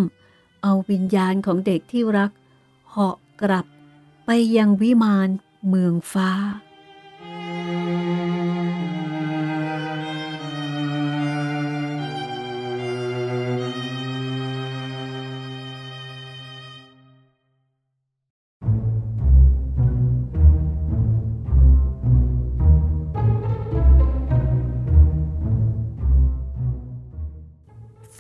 [0.62, 2.30] เอาวิญญาณของเด็กที่รัก
[2.90, 3.66] เหาะกลับ
[4.26, 5.28] ไปยังวิมาน
[5.68, 6.30] เมืองฟ้า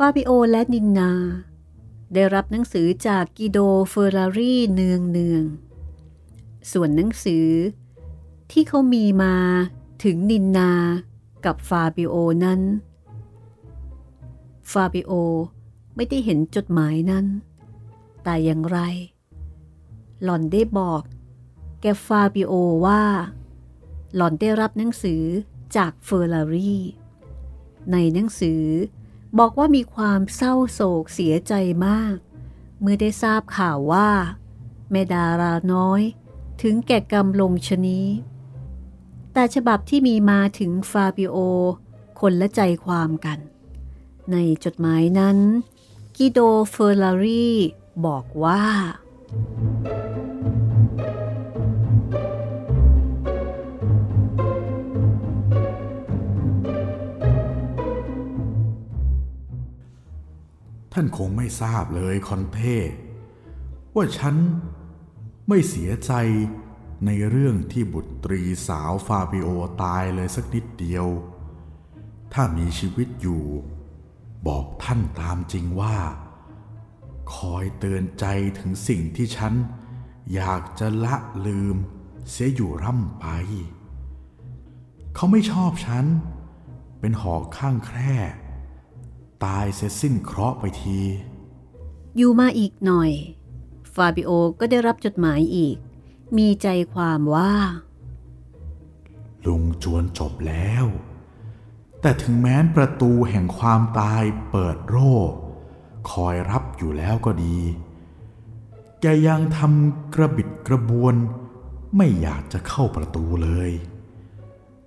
[0.02, 1.12] ฟาบิโอและนินนา
[2.14, 3.58] ได้รับหนังสือจากกิโด
[3.90, 5.44] เฟอร์รารีเนืองเนือง
[6.72, 7.48] ส่วนหนังสือ
[8.50, 9.34] ที่เขามีมา
[10.04, 10.72] ถึงนินนา
[11.44, 12.60] กับฟาบิโอนั้น
[14.72, 15.12] ฟาบิโอ
[15.94, 17.26] ไม่ได้เห็นจดหมายนั้น
[18.24, 18.78] แต่อย่างไร
[20.22, 21.02] หล่อนได้บอก
[21.80, 22.52] แก่ฟาบิโอ
[22.86, 23.02] ว่า
[24.14, 25.22] หล่อนได้รับหนังสือ
[25.76, 26.74] จากเฟอร์รารี
[27.92, 28.64] ในหนังสือ
[29.38, 31.54] บอกว่ามีความเศร้าโศกเสียใจ
[31.86, 32.16] มาก
[32.80, 34.10] เมื่อได้ทราบข่าวว่า
[34.90, 36.02] แม่ดาราน้อย
[36.62, 38.06] ถึงแก่กรรมลงชนี้
[39.32, 41.36] แต่ฉบับที่มีมาถึงฟาบิโอ
[42.20, 43.38] คนละใจความกัน
[44.30, 45.38] ในจดหมายนั้น
[46.16, 46.38] กิโด
[46.70, 47.50] เฟอร์ลารี
[48.06, 48.62] บอกว่า
[61.00, 62.60] ท่านคงไม่ทราบเลยคอนเท
[63.94, 64.36] ว่าฉัน
[65.48, 66.12] ไม่เสียใจ
[67.06, 69.48] ในเรื่องที่บุตรีสาวฟาบิโอ
[69.82, 71.06] ตายเลยสักนิดเดียว
[72.32, 73.44] ถ้ามีชีวิตอยู่
[74.46, 75.96] บอกท่านตามจริงว่า
[77.34, 78.24] คอยเตือนใจ
[78.58, 79.54] ถึงสิ่งที่ฉัน
[80.34, 81.76] อยากจะละลืม
[82.30, 83.26] เสียอยู่ร่ำไป
[85.14, 86.04] เขาไม่ชอบฉัน
[87.00, 88.14] เป็นหอกข้างแคร่
[89.44, 91.00] ตายเสียสิ้นเคราะห์ไปที
[92.16, 93.10] อยู่มาอีกหน่อย
[93.94, 95.76] ฟาบิโอก็ได้รับจดหมายอีก
[96.36, 97.54] มีใจความว่า
[99.46, 100.86] ลุงจวนจบแล้ว
[102.00, 105.14] แต่ถึงแม้นประตูแห่งความตายเปิดโร่
[106.10, 107.58] คอยรับอยู่แล้วก็ดี
[109.00, 111.14] แกยังทำกระบิดกระบวน
[111.96, 113.70] ไม่อยากจะเข้าประตูเลย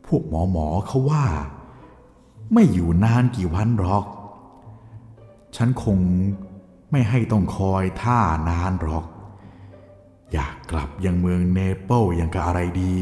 [0.06, 1.26] พวกหมอหมอเขาว่า
[2.54, 4.06] ไม่อยู่นานกี่วันหรอก
[5.56, 5.98] ฉันคง
[6.92, 9.06] ไม่ให้ต้องคอยท่านานหรอก
[10.34, 12.96] อยากกลับยังเมืองเนเปิลยังกับอะไรดี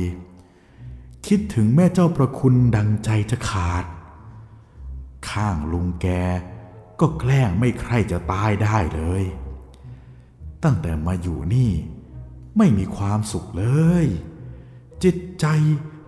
[1.27, 3.85] คิดถึงแม่เจ้าประคุณดังใจจะขาด
[5.29, 6.07] ข้างลุงแก
[6.99, 9.23] ก็แกล้งไม่ใครจะตายได้เลย
[10.63, 11.71] ตั้งแต่มาอยู่นี่
[12.57, 13.65] ไม่มีความสุขเล
[14.03, 14.05] ย
[15.03, 15.45] จิตใจ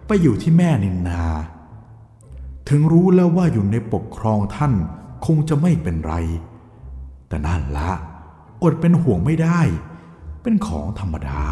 [0.07, 1.23] ไปอยู่ที่แม่นินนา
[2.69, 4.73] ถึงรู้แล้วว่าอยู่ในปกครองท่าน
[5.25, 6.13] คงจะไม่เป็นไร
[7.27, 7.91] แต่นั่นละ
[8.63, 9.59] อดเป็นห่วงไม่ได้
[10.41, 11.43] เป็นของธรรมดา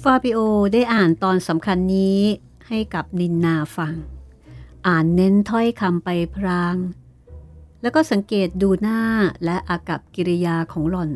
[0.00, 0.38] ฟาบิโอ
[0.72, 2.20] ได้อ่านตอนสำคัญนี้
[2.68, 3.94] ให้กับนินนาฟัง
[4.86, 6.76] อ่านเน้นถ้อยคำไปพราง
[7.82, 9.00] แล้วก็สังเกตดูหน้า
[9.44, 11.10] และอากับกิริยาของหล่อน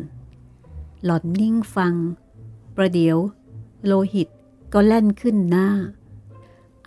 [1.05, 1.95] หล่อนนิ่งฟัง
[2.77, 3.16] ประเดี๋ยว
[3.87, 4.29] โลหิต
[4.73, 5.69] ก็แล่นขึ้นหน้า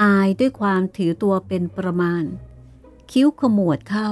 [0.02, 2.24] อายด้วยความถือตัวเป็นประมาณ
[3.12, 4.10] คิ้วขมวดเข้า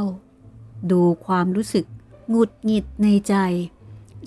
[0.91, 1.85] ดูความรู้สึก
[2.29, 3.35] หงุดหงิดในใจ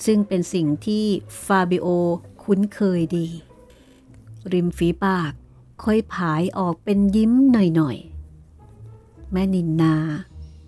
[0.06, 1.04] ซึ่งเป็นสิ่งที่
[1.44, 1.86] ฟาบิโอ
[2.42, 3.28] คุ้นเคยดี
[4.52, 5.32] ริมฝีปาก
[5.82, 9.94] ค่อยผายออกเป็นยิ้มหน่อยๆ แม่นินนา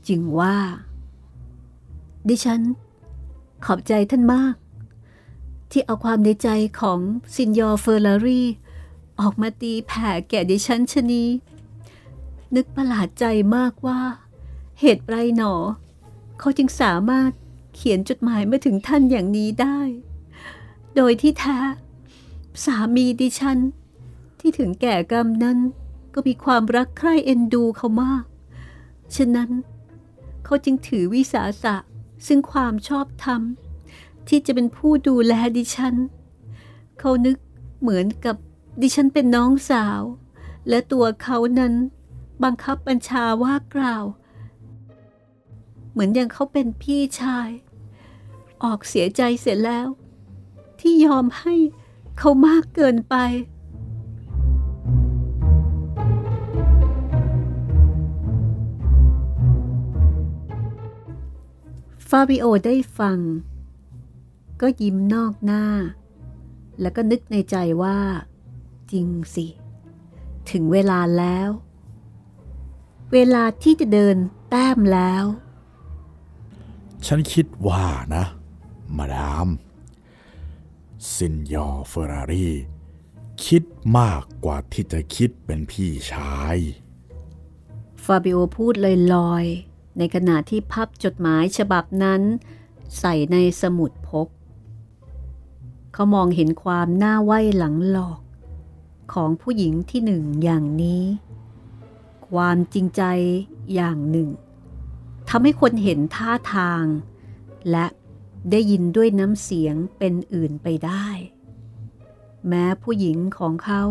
[0.09, 0.57] จึงว่า
[2.29, 2.61] ดิฉัน
[3.65, 4.55] ขอบใจท่านมาก
[5.71, 6.49] ที่เอาความในใจ
[6.81, 7.01] ของ
[7.35, 8.43] ซินยอร์เฟอร์ลารี
[9.21, 11.25] ออกมาตีแผ่แก่ดิฉันชนี
[12.55, 13.25] นึกประหลาดใจ
[13.57, 14.01] มากว่า
[14.81, 15.55] เหตุไรหนอ
[16.39, 17.31] เขาจึงสามารถ
[17.75, 19.79] เขียนจดหมายมาถึงท่านอย่างนี้ได้
[20.97, 21.59] โดยที่แท้
[22.65, 23.59] สามีดิฉัน
[24.39, 25.59] ที่ถึงแก่กรรมนั้น
[26.15, 28.25] ก็มีความรักใคร่เอ็นดูเขามาก
[29.17, 29.51] ฉะนั้น
[30.45, 31.77] เขาจึงถือวิสาสะ
[32.27, 33.41] ซึ่งความชอบธรรม
[34.29, 35.95] ที่จะเป็นผู้ดูแลดิฉัน
[36.99, 37.37] เขานึก
[37.81, 38.37] เหมือนกับ
[38.81, 40.03] ดิฉันเป็นน้องสาว
[40.69, 41.75] และตัวเขานั้น
[42.45, 44.05] บังคับบัญชาว่ากล่าว
[45.91, 47.49] เหมือนอย่างเขาเป็นพี่ชาย
[48.63, 49.89] ออกเสียใจเสร็จแล้ว
[50.81, 51.55] ที่ยอมให้
[52.19, 53.17] เขามากเกินไป
[62.09, 63.19] ฟาบิโอได้ฟัง
[64.61, 65.65] ก็ยิ้มนอกหน้า
[66.81, 67.99] แล้วก็นึกในใจว่า
[68.93, 69.47] จริงสิ
[70.51, 71.51] ถึงเวลาแล้ว
[73.13, 74.17] เวลาที่จะเดิน
[74.51, 75.25] แต้มแล้ว
[77.07, 78.25] ฉันคิดว่านะ
[78.97, 79.49] มาดาม
[81.13, 82.49] ซินยอร์เฟอร์รารี
[83.45, 83.63] คิด
[83.99, 86.57] มากกว่าที่จะคิดเป็นพี่ชาย
[88.05, 88.75] ฟาบิโอพูด
[89.15, 92.23] ลอยๆ ในขณะที่พับจดหมายฉบับนั้น
[92.99, 94.29] ใส่ในสมุดพก
[95.93, 98.21] เขามองเห็นความหน้าไหวหลังหลอก
[99.13, 101.03] ของผู้หญิงที่หนึ่งอย่างนี้
[102.29, 103.03] ความจริงใจ
[103.75, 104.29] อย่างหนึ่ง
[105.29, 106.85] ทำให้คนเห็นท่าทาง
[107.71, 107.87] และ
[108.51, 111.07] ได้ยินด้วยน้ำเสียงเป็นอื่นไปได้
[112.49, 113.83] แม้ผู้หญิงของเขา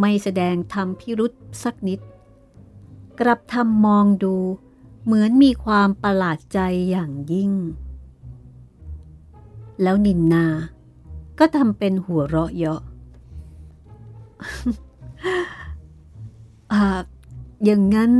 [0.00, 2.00] ไม่แสดงทำพิรุษสักนิด
[3.20, 4.36] กลับทำมองดู
[5.04, 6.58] เหมือนมีความประหลาดใจ
[6.90, 7.52] อย่างยิ่ง
[9.82, 10.46] แล้วนินนา
[11.38, 12.82] ก็ทำเป็นหัวเราะเยาะ
[16.72, 17.00] อ่า
[17.64, 18.12] อย่างนั้น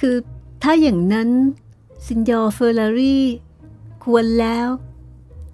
[0.00, 0.16] คือ
[0.62, 1.28] ถ้าอย่างนั้น
[2.06, 3.18] ซินยอร์เฟอร์ลารี
[4.04, 4.68] ควรแล้ว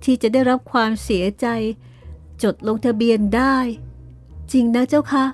[0.05, 1.47] ที่จะได้รับความเสียใจ
[2.43, 3.57] จดลงทะเบียนได้
[4.53, 5.25] จริงนะเจ้าคะ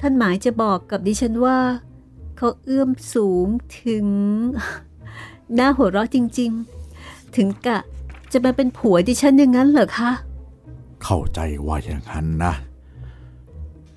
[0.00, 1.58] ท่านหมายจะบอกกับดิฉันว่า
[2.36, 3.46] เขาเอื้อมสูง
[3.82, 4.06] ถึง
[5.54, 6.50] หน้าหัวเราะจริง
[6.92, 7.78] ๆ ถึงกะ
[8.32, 10.10] จะมาเป็นผัวดิฉันอย่างนั้นเหรอคะ
[11.02, 12.52] เข้าใจว่าอย่างนั้นนะ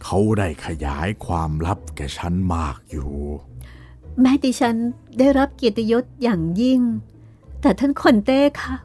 [0.04, 3.12] เขาได้ขยายความลับแก่ฉันมากอยู่
[4.20, 4.76] แม้ดิฉัน
[5.18, 6.82] ได้รับเกียรติยศอย่างยิ่ง
[7.62, 8.76] แต่ท่านคอนเต้คะ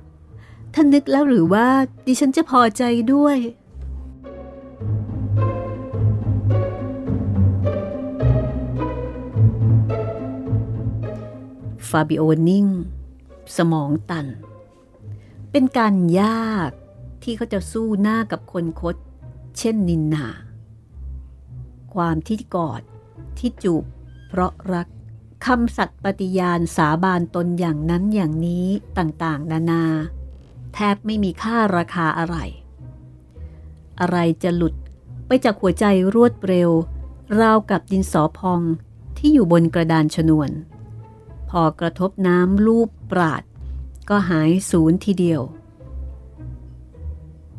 [0.75, 1.67] ท่านนึกแล้วหรือว่า
[2.07, 3.37] ดิฉันจะพอใจด้วย
[11.89, 12.67] ฟาบิโอนิ่ง
[13.57, 14.27] สมองตัน
[15.51, 16.71] เป็นการยาก
[17.23, 18.97] ที่เขาจะสู้หน้ากับคนคด
[19.59, 20.27] เช่นนินนา
[21.95, 22.83] ความที่กอด
[23.39, 23.85] ที่จูบ
[24.29, 24.89] เพราะรัก
[25.47, 28.67] คำสัตย์ปฏิญาณสาบานตนอย่างนั้นอย่างนี้
[28.99, 29.85] ต่างๆ นานา
[30.75, 32.37] แทบไม่มีค่าราคาอะไร
[34.01, 34.75] อะไรจะหลุด
[35.27, 36.71] ไปจากหัวใจรวดเร็ว
[37.41, 38.61] ราวกับดินสอพอง
[39.19, 40.51] ที่อยู่บนกระดานชนวน
[41.51, 43.43] พอกระทบน้ำลูบปราด
[44.09, 45.43] ก็หายสูญทีเดียว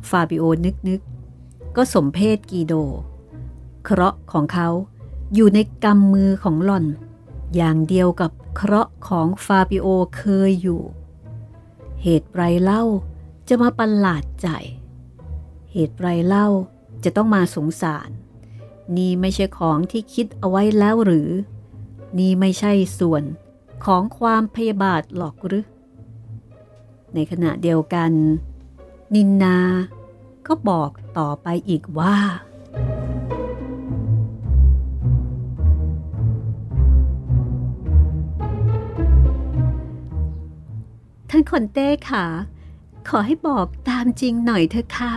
[0.10, 1.02] ฟาบิโอนึกนึก
[1.76, 2.74] ก็สมเพศกีโด
[3.84, 4.70] เคราะห์ของเขา
[5.34, 6.86] อยู่ในกำมือของหล่อน
[7.56, 9.88] อย่างเดียวกับเคราะห์ของฟาบิโอ
[10.18, 10.82] เคยอยู่
[12.04, 12.84] เหตุไรเล่า
[13.48, 14.48] จะมาประหลาดใจ
[15.72, 16.48] เหตุไรเล่า
[17.04, 18.10] จะต้องมาสงสาร
[18.96, 21.30] นี่ไม่ใช่ของที่คิดเอาไว้แล้วหรือ
[22.18, 23.24] นี่ไม่ใช่ส่วน
[23.86, 25.66] ของความพยาบาทหรอกหรือ
[27.14, 28.12] ในขณะเดียวกัน
[29.14, 29.58] นินนา
[30.48, 32.18] ก็บอกต่อไปอีกว่า
[41.50, 42.26] คอนเต้ค่ะ
[43.10, 45.14] ขอให้บอกตามจริงหน่อยเถอะค่ะ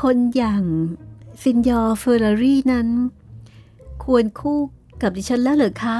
[0.00, 0.64] คนอย่าง
[1.42, 2.88] ซินยอร์เฟอร์รารี่นั้น
[4.04, 4.58] ควรคู่
[5.02, 5.96] กับดิฉันแล้วเหรอคะ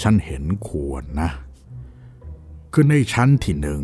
[0.00, 1.30] ฉันเห็นควรนะ
[2.72, 3.82] คือในชั้นที่หนึ่ง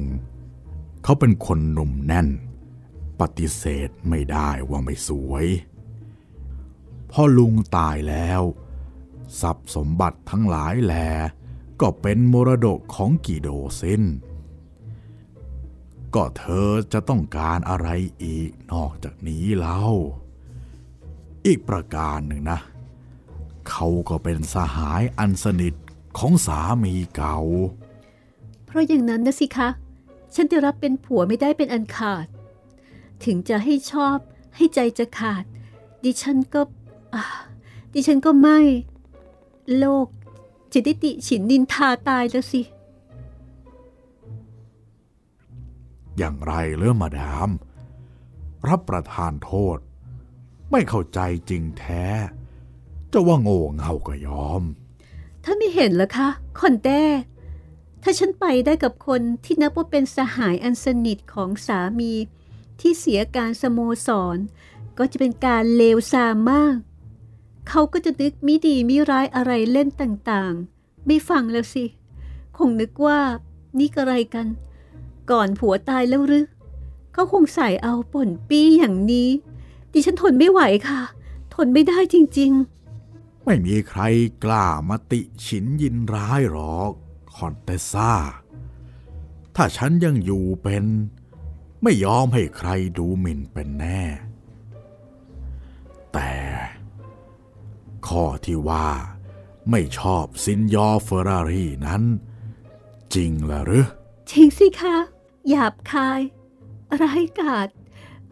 [1.02, 2.28] เขาเป็นคนหนุ่มแน่น
[3.20, 5.46] ปฏิเสธไม่ได้ว่าไม่สวย
[7.10, 8.42] พ่อลุงตายแล้ว
[9.40, 10.94] ทรัพย์สมบัติทั้งหลายแล
[11.82, 13.48] ก็เป็นมรดกของกีโด
[13.80, 14.02] ซิน
[16.14, 17.88] ก็เธอจะต้องการอะไร
[18.24, 19.80] อีกนอกจากนี้เล่า
[21.46, 22.60] อีกประการหนึ่งนะ
[23.68, 25.74] เขาก็เป็นสหายอันสนิท
[26.18, 27.38] ของสามีเก่า
[28.64, 29.68] เพราะอย่างนั้นนะสิคะ
[30.34, 32.26] ฉันจะรับเป็นผัวไม่ได้เป็นอันขาด
[33.24, 34.16] ถึงจะให้ชอบ
[34.56, 35.44] ให้ใจจะขาด
[36.04, 36.60] ดิฉันก็
[37.94, 38.60] ดิฉันก็ไม่
[39.78, 40.08] โลก
[40.72, 42.62] จะได้ติฉินนินทาตายแล้วสิ
[46.18, 47.50] อย่างไรเลื่อมาดาม
[48.68, 49.78] รับประทานโทษ
[50.70, 52.04] ไม่เข้าใจจริงแท้
[53.12, 54.62] จะว่าโง่เง่าก็ยอม
[55.44, 57.02] ท่านไม่เห็นเหรอคะคอนแต้
[58.02, 62.12] ถ้าฉันไปได้กับคนที่นับว่าเป็นสหายอันสนิทของสามี
[62.80, 64.36] ที่เสียการสโมสร
[64.98, 66.76] ก็จะเป็นการเลวทรามมาก
[67.68, 71.84] เขาก็จะนึกมิดีมิร้ายอะไรเล่นต่างๆ ไม่ฟังแล้วสิ
[72.56, 73.20] คงนึกว่า
[73.78, 74.46] นี่กระไรกัน
[75.30, 76.46] ก่อนผัวตายแล้วหรือ
[77.12, 79.28] เขาคงใส่เอาป่นปี้อย่างนี้
[79.92, 81.02] ดิฉันทนไม่ไหวค่ะ
[81.54, 84.00] ทนไม่ได้จริงๆ ไม่มีใคร
[84.44, 86.92] กล้ามาติฉินยินร้ายหรอก
[87.34, 88.12] คอนเตซ่า
[89.56, 90.84] ถ้าฉันยังอยู่เป็น
[91.82, 94.02] ไม่ยอมให้ใครดูหมิ่นเป็นแน่
[96.12, 96.32] แต่
[98.08, 98.88] ข้อที่ว่า
[99.70, 102.02] ไม่ชอบซินยอเฟอร์รารี่นั้น
[103.14, 103.86] จริงละหรือ
[104.30, 104.96] จริงสิคะ
[105.48, 106.20] หยาบคาย
[107.02, 107.68] ร้ายกาจ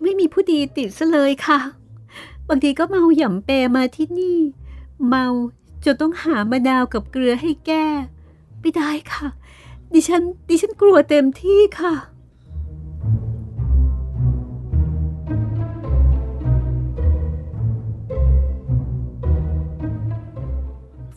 [0.00, 1.60] ไม่มีผู้ดีติดซะเลยค่ะ
[2.48, 4.38] บางทีก็เมาหย่ำเปมาที่นี่
[5.06, 5.26] เมา
[5.84, 7.86] จนต้องหามะนาวกับเกลือให้แก้
[8.60, 9.26] ไม่ได้ค่ะ
[9.92, 11.94] ดิฉัน ดิฉันกลัวเต็มที่ค่ะ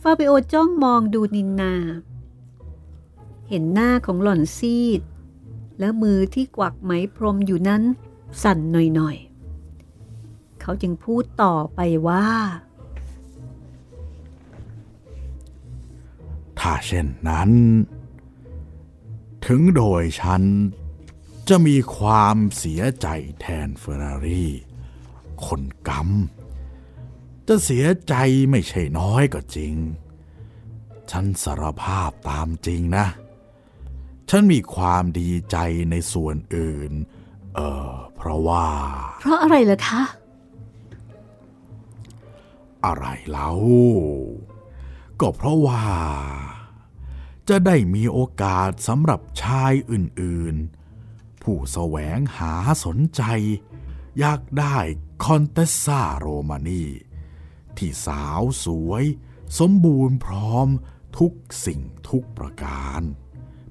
[0.06, 1.74] ฟาเบโอจ้องมองดูนินนา
[3.48, 5.00] เห็นหน้าของหล่อนซีด
[5.78, 7.82] และมือที่กวักไหมพรมอยู่นั้น
[8.42, 12.28] สั่นหน่อยๆ เขาจึงพูดต่อไปว่า
[16.58, 17.50] ถ้าเช่นนั้น
[19.46, 20.42] ถึงโดยฉัน
[21.48, 23.06] จะมีความเสียใจ
[23.40, 24.50] แทนเฟอร์รารี่
[25.46, 26.08] คนกรรม
[27.48, 28.14] จะเสียใจ
[28.50, 29.74] ไม่ใช่น้อยก็จริง
[31.10, 33.06] ฉันสารภาพตามจริงนะ
[34.28, 35.56] ฉันมีความดีใจ
[35.90, 36.92] ในส่วนอื่น
[37.54, 38.68] เออเพราะว่า
[39.20, 40.02] เพราะอะไรล่ะคะ
[42.84, 43.50] อะไรเล่า
[45.20, 45.84] ก็เพราะว่า
[47.48, 53.22] จะได้มีโอกาสสำหรับชายอื่นๆ ผู้แสวงหาสนใจ
[54.18, 54.76] อยากได้
[55.24, 56.84] คอนเตสซาโรมานี
[57.78, 59.04] ที่สาวสวย
[59.58, 60.68] สมบูรณ์พร้อม
[61.18, 61.32] ทุก
[61.66, 63.00] สิ่งทุกประการ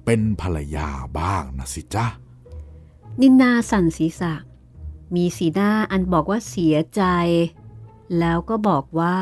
[0.04, 0.88] เป็นภรรยา
[1.18, 2.06] บ้างนะสิจ๊ะ
[3.20, 4.34] นินนาสั่นศีรษะ
[5.14, 7.02] มีสีหน้าอันบอกว่าเสียใจ
[8.18, 9.18] แล้วก็บอกว่า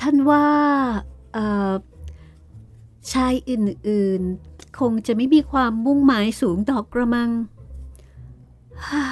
[0.00, 0.46] ท่านว่า
[1.32, 1.38] เอ
[1.70, 1.72] อ
[3.12, 7.30] ชายอื่นๆ คงจะไม่มีความมุ่งหมายสูงดอกกระมัง
[8.86, 9.04] ฮ่า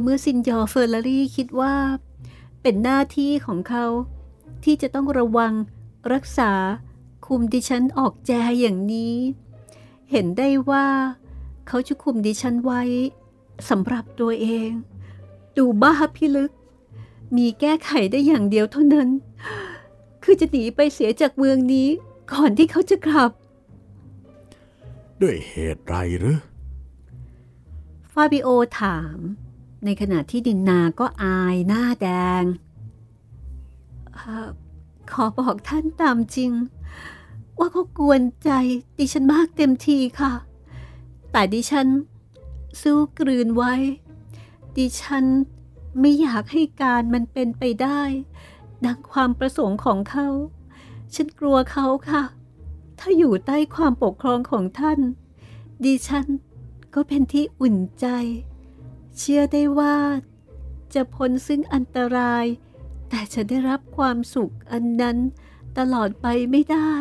[0.00, 1.74] ก็เมื่อซินยอร์เฟอร์รารี่คิดว่า
[2.62, 3.86] เป็นหน้าที่ของเขา
[4.64, 5.52] ที่จะต้องระวัง
[6.12, 6.52] รักษา
[7.26, 9.16] คุมดิฉันออกแจอย่างนี้
[10.10, 10.86] เห็นได้ว่า
[11.68, 12.82] เขาจะคุมดิฉันไว้
[13.68, 14.70] สำหรับตัวเอง
[15.56, 16.52] ดูบ้าพิลึก
[17.36, 19.08] มีแก้ไขได้อย่างเดียวเท่านั้น
[20.22, 21.88] คือจะหนีไปเสียจากเมืองนี้
[22.32, 23.30] ก่อนที่เขาจะกลับ
[25.20, 26.38] ด้วยเหตุไรหรือ
[28.12, 28.48] ฟาบิโอ
[28.80, 29.20] ถาม
[29.84, 32.08] ในขณะที่ดินนาก็อายหน้าแด
[32.40, 32.42] ง
[34.16, 34.18] อ
[35.12, 36.52] ขอบอกท่านตามจริง
[37.58, 38.50] ว่าเขากวนใจ
[38.98, 40.32] ดิฉันมากเต็มทีค่ะ
[41.32, 41.86] แต่ดิฉัน
[42.82, 43.74] สู้กลืนไว้
[44.76, 45.24] ดิฉัน
[46.00, 48.00] ไม่อยากให้การมันเป็นไปได้
[48.84, 50.28] ดังความประสงค์ของเขา
[51.14, 52.22] ฉันกลัวเขาค่ะ
[52.98, 54.98] ถ้าอยู่ใต้ความปกครองของท่าน
[55.84, 56.26] ดิฉัน
[56.94, 58.06] ก็เป็นที่อุ่นใจ
[59.18, 59.96] เชื่อได้ว่า
[60.94, 62.44] จะพ้นซึ่งอันตราย
[63.08, 65.16] แต่จะได้รับความสุขอันนั้น
[65.78, 66.94] ตลอดไปไม่ได้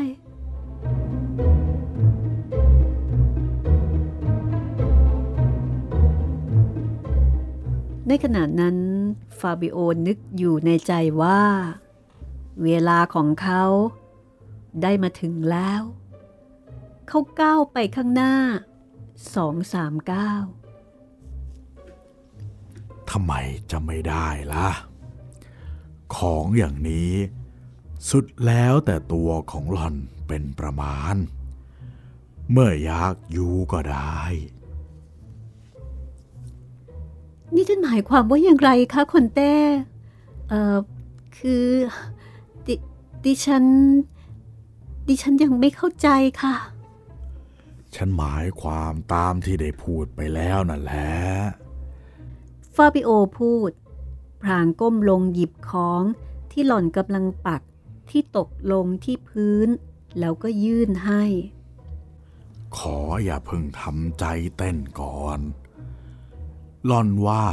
[8.07, 8.77] ในขณะนั้น
[9.39, 11.41] ฟาบิโอนึกอยู่ในใจว่า
[12.63, 13.63] เวลาของเขา
[14.81, 15.81] ได้มาถึงแล้ว
[17.07, 18.33] เขาก้าวไปข้างหน้า
[19.35, 20.43] สองสามก้าว
[23.11, 23.33] ทำไม
[23.71, 24.69] จะไม่ได้ล่ะ
[26.15, 27.13] ของอย่างนี้
[28.09, 29.95] สุดแล้วแต่ตัวของหล่อน
[30.27, 31.15] เป็นประมาณ
[32.51, 34.19] เมื่ออยากอยู่ก็ได้
[37.53, 39.55] นี่ท่านหมายความว่าอย่างไรคะคนแต้
[40.49, 40.77] เอ่อ
[41.37, 41.65] คือ
[42.67, 42.69] ด
[43.25, 43.65] ดิฉัน
[45.07, 46.07] ดิฉันยังไม่เข้าใจ
[46.41, 46.55] ค่ะ
[47.95, 51.11] ฉันหมายความตามที่ได้พูดไปแล้วนั่นแหละ
[52.81, 53.09] ฟาบิโอ
[53.39, 53.71] พูด
[54.41, 56.03] พรางก้มลงหยิบของ
[56.51, 57.61] ที่หล่อนกำลังปัก
[58.09, 59.67] ที่ตกลงที่พื้น
[60.19, 61.23] แล้วก็ยื่นให้
[62.77, 64.25] ขออย่าเพิ่งทำใจ
[64.57, 65.39] เต้นก่อน
[66.85, 67.45] หล่อนว่า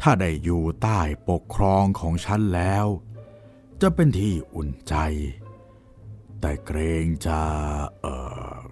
[0.00, 2.86] ถ้าได้อยู่ใต้ปกครองของฉันแล้ว
[3.80, 4.94] จะเป็นที่อุ่นใจ
[6.40, 7.40] แต่เกรงจะ
[8.00, 8.06] เอ
[8.58, 8.63] อ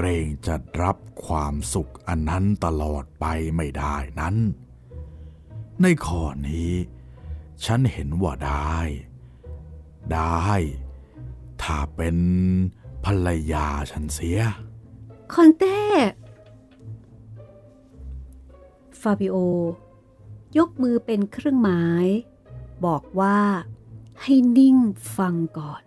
[0.00, 0.96] เกรงจะรับ
[1.26, 3.26] ความสุขอันนั้นตลอดไป
[3.56, 4.36] ไม่ได้นั้น
[5.82, 6.72] ในข้อนี้
[7.64, 8.76] ฉันเห็นว่าได้
[10.12, 10.48] ได้
[11.62, 12.16] ถ้าเป็น
[13.04, 14.40] ภรรยาฉันเสีย
[15.32, 15.80] คอนเต้
[19.00, 19.36] ฟาบิโอ
[20.58, 22.06] ยกมือเป็นเครื่องหมาย
[22.86, 23.38] บอกว่า
[24.22, 24.76] ให้นิ่ง
[25.16, 25.82] ฟังก่อน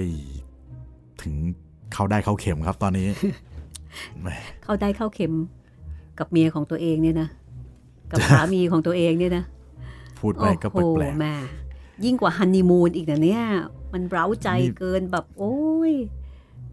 [0.00, 0.02] ย
[1.22, 1.34] ถึง
[1.92, 3.08] เข้าได้เข้าเข็มครับตอนนี้
[4.22, 4.28] แหม
[4.64, 5.32] เข้าได้เข้าเข็ม
[6.18, 7.28] กับเมียของตัวเองเนี่ยนะ
[8.10, 9.44] กับสามีของตัวเองเนี่ยนะ
[10.20, 11.34] พูดไปก็โอ้โหแปลกแม่
[12.04, 13.42] ยิ่งกว่าฮันนีมูนอีกนะเนี่ย
[13.92, 15.56] มันเร้าใจเกินแบบโอ้
[15.90, 15.92] ย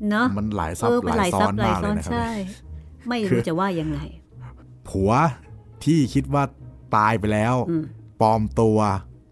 [0.09, 2.27] เนาะๆมันหลายซับเออหมันลายหลายซ้ซัอบนหลายมากซ้เลอยนนะครับใช่
[3.07, 3.99] ไม่คืรู้อจะว่ายังไง
[4.89, 5.11] ผัว
[5.83, 6.43] ที่คิดว่า
[6.95, 7.83] ตายไปแล้วอืม
[8.21, 8.77] ปลอมตัว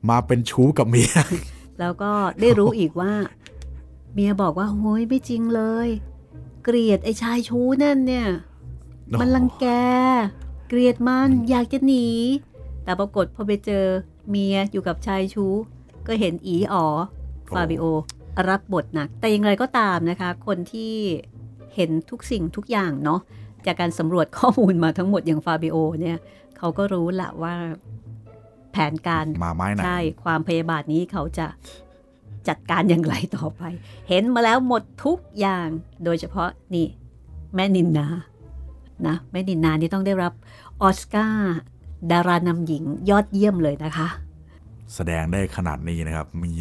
[0.09, 1.13] มาเป็นชู้กับเมีย
[1.79, 2.11] แล้วก็
[2.41, 3.11] ได้รู้อีกว่า
[4.13, 5.89] เมียบอกว่าโอ้ยไม่จริงเลย
[6.63, 8.27] เกลียดไอ้ชายชู้นั่นเนี่ย
[9.19, 9.65] มันรังแก
[10.67, 12.07] เกลียดมันอยากจะหนี
[12.83, 13.85] แต่ปรากฏพอไปเจอ
[14.29, 15.53] เมียอยู่กับชายชู้
[16.07, 16.85] ก็เห็นอีอ๋อ
[17.53, 17.83] ฟาบิโอ
[18.49, 20.93] รับบทหนัก แต่อย่างไรก็ตามนะคะ คนที่
[21.75, 23.19] เห็นทุกสิ่งทุกอย่างเนาะ
[23.65, 26.17] จากการสำรวจข้อมูลมาทั้งหมดอย่างฟาบิโอเนี่ย
[26.57, 27.55] เขาก็รู้แหละว่า
[28.71, 31.47] แผนการมาไม้ไหนใช่ ความพยาบาทนี้เขาจะ
[32.47, 33.63] จัดการอย่างไรต่อไป
[34.09, 35.67] เห็นมาแล้วหมดทุกอย่าง
[36.03, 36.87] โดยเฉพาะนี่
[37.55, 38.07] แม่นินนา
[39.07, 40.33] นะแม่นินนานี่ต้องได้รับ
[40.81, 41.55] ออสการ์
[42.11, 44.07] ดารานำหญิงยอดเยี่ยมเลยนะคะ
[44.95, 46.51] แสดงได้ขนาดนี้นะครับ มี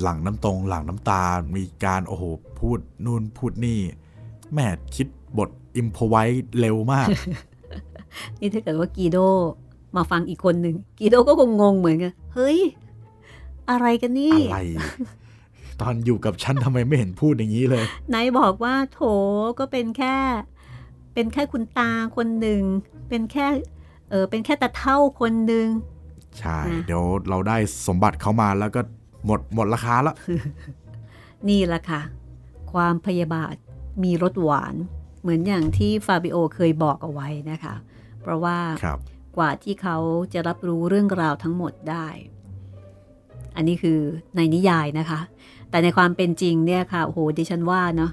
[0.00, 1.22] หลังน้ำตรงหลังน้ำตา
[1.56, 2.24] มีการโอ้โห
[2.58, 3.78] พูดนู่นพูดนี่
[4.54, 5.06] แม่คิด
[5.38, 6.22] บท improvise
[6.60, 7.08] เร็วมาก
[8.40, 9.18] นี่ถ้าเกิดว่ากีโด
[9.96, 12.58] มาฟังอีกคนหนึ่งกีโดก็คงงงเหมือนกัน เฮ้ย
[13.70, 14.60] อะไรกันนี่ อะไร
[15.80, 19.00] ตอนอยู่กับฉันทำไมไม่เห็นพูดอย่างนี้เลย ไหนบอกว่า โถ
[19.58, 20.16] ก็เป็นแค่
[21.14, 22.62] เป็นแค่คุณตาคนหนึ่ง
[23.08, 23.46] เป็นแค่
[24.10, 25.66] เออเป็นแค่ตาเท่าคนหนึ่ง
[26.38, 27.56] ใช่นะเดี๋ยวเราได้
[27.86, 28.80] สมบัติเขามาแล้วก็
[29.26, 30.16] หมดหมดราคาแล้ว
[31.48, 32.00] นี่แหละค่ะ
[32.72, 33.54] ความพยาบาท
[34.02, 34.74] มีรสหวาน
[35.22, 37.74] เหมือนอย่างที่ฟาบิโอเคยบอกเอาไว้นะคะ
[38.20, 38.98] เพราะว่าครับ
[39.36, 39.96] กว่าที่เขา
[40.32, 42.08] จะรับรู้เรื่องราวทั้งหมดได้
[43.56, 43.98] อันนี้คือ
[44.36, 45.20] ในนิยายนะคะ
[45.70, 48.12] แต่ในความเป็นจริงเนี่ยค่ะ โอ้โห ดิฉันว่าเนาะ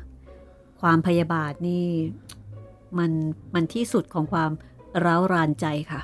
[0.82, 1.86] ความพยาบาทนี่
[2.98, 3.12] มัน
[3.54, 4.52] มันที่สุดของความ
[5.06, 6.02] ร้าวรานใจค่ะ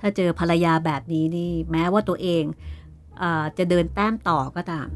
[0.00, 2.44] ถ้าเจอภรรยาแบบนี้นี่ แม้ว่าตัวเอง
[3.22, 4.88] อาจะเดินแต้มต่อก็ตาม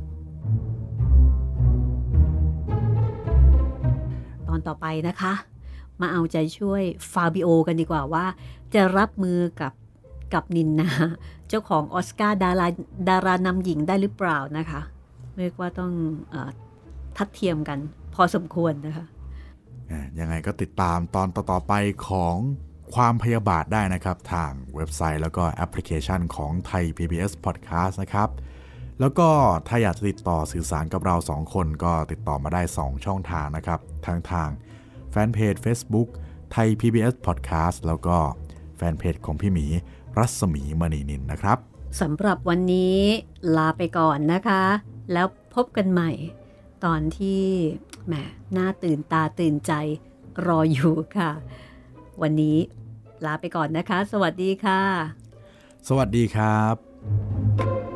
[4.47, 5.33] ตอนต่อไปนะคะ
[6.01, 8.25] มาเอาใจช่วยฟาบิโอกันดีกว่าว่า
[8.75, 9.73] จะรับมือกับ
[10.35, 10.91] กับนินนา
[11.49, 12.69] เจ้าของออสการ์ดารา
[13.09, 14.81] ดารานำหญิงได้หรือเปล่านะคะ
[15.39, 15.93] เรียกว่าต้อง
[16.35, 16.37] อ
[17.17, 17.79] ทัดเทียมกัน
[18.15, 19.07] พอสมควรนะคะ
[20.19, 21.73] ยังไงก็ติดตามตอนต่อๆไป
[22.09, 22.37] ของ
[22.95, 28.29] ความพยาบาทได้นะครับ ทางเว็บไซต์แล้วก็แอปพลิเคชันของไทย PBS Podcast นะครับ
[29.01, 29.29] แล้วก็
[29.69, 34.49] ถ้าอยากจะติดต่อสื่อสารกับเราสองคนก็ติดต่อมาได้ 2 ช่องทางนะครับทั้งทาง
[35.11, 36.09] แฟนเพจ Facebook
[36.53, 38.17] ไทย PBS Podcast แล้วก็
[38.77, 39.67] แฟนเพจของพี่หมี
[40.19, 41.59] รัศมีมณีนินนะครับ
[42.01, 42.99] สำหรับวันนี้
[43.57, 44.63] ลาไปก่อนนะคะ
[45.13, 46.11] แล้วพบกันใหม่
[46.85, 47.43] ตอนที่
[48.07, 48.15] แหม
[48.57, 49.73] น่าตื่นตาตื่นใจ
[50.47, 51.31] รออยู่ค่ะ
[52.23, 52.59] วันนี้
[53.25, 54.81] ลาไปก่อนนะคะ สวัสดีค่ะ
[55.89, 57.96] สวัสดีครับ